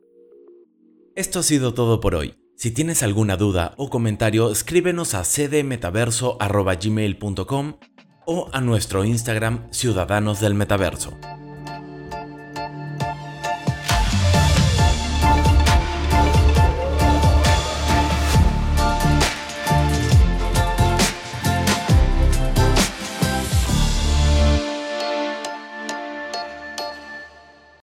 Esto 1.15 1.39
ha 1.39 1.43
sido 1.43 1.73
todo 1.73 1.99
por 1.99 2.15
hoy. 2.15 2.35
Si 2.55 2.71
tienes 2.71 3.03
alguna 3.03 3.35
duda 3.37 3.73
o 3.77 3.89
comentario, 3.89 4.51
escríbenos 4.51 5.13
a 5.13 5.23
cdmetaverso.gmail.com 5.23 7.77
o 8.25 8.49
a 8.51 8.61
nuestro 8.61 9.05
Instagram 9.05 9.71
Ciudadanos 9.71 10.41
del 10.41 10.55
Metaverso. 10.55 11.13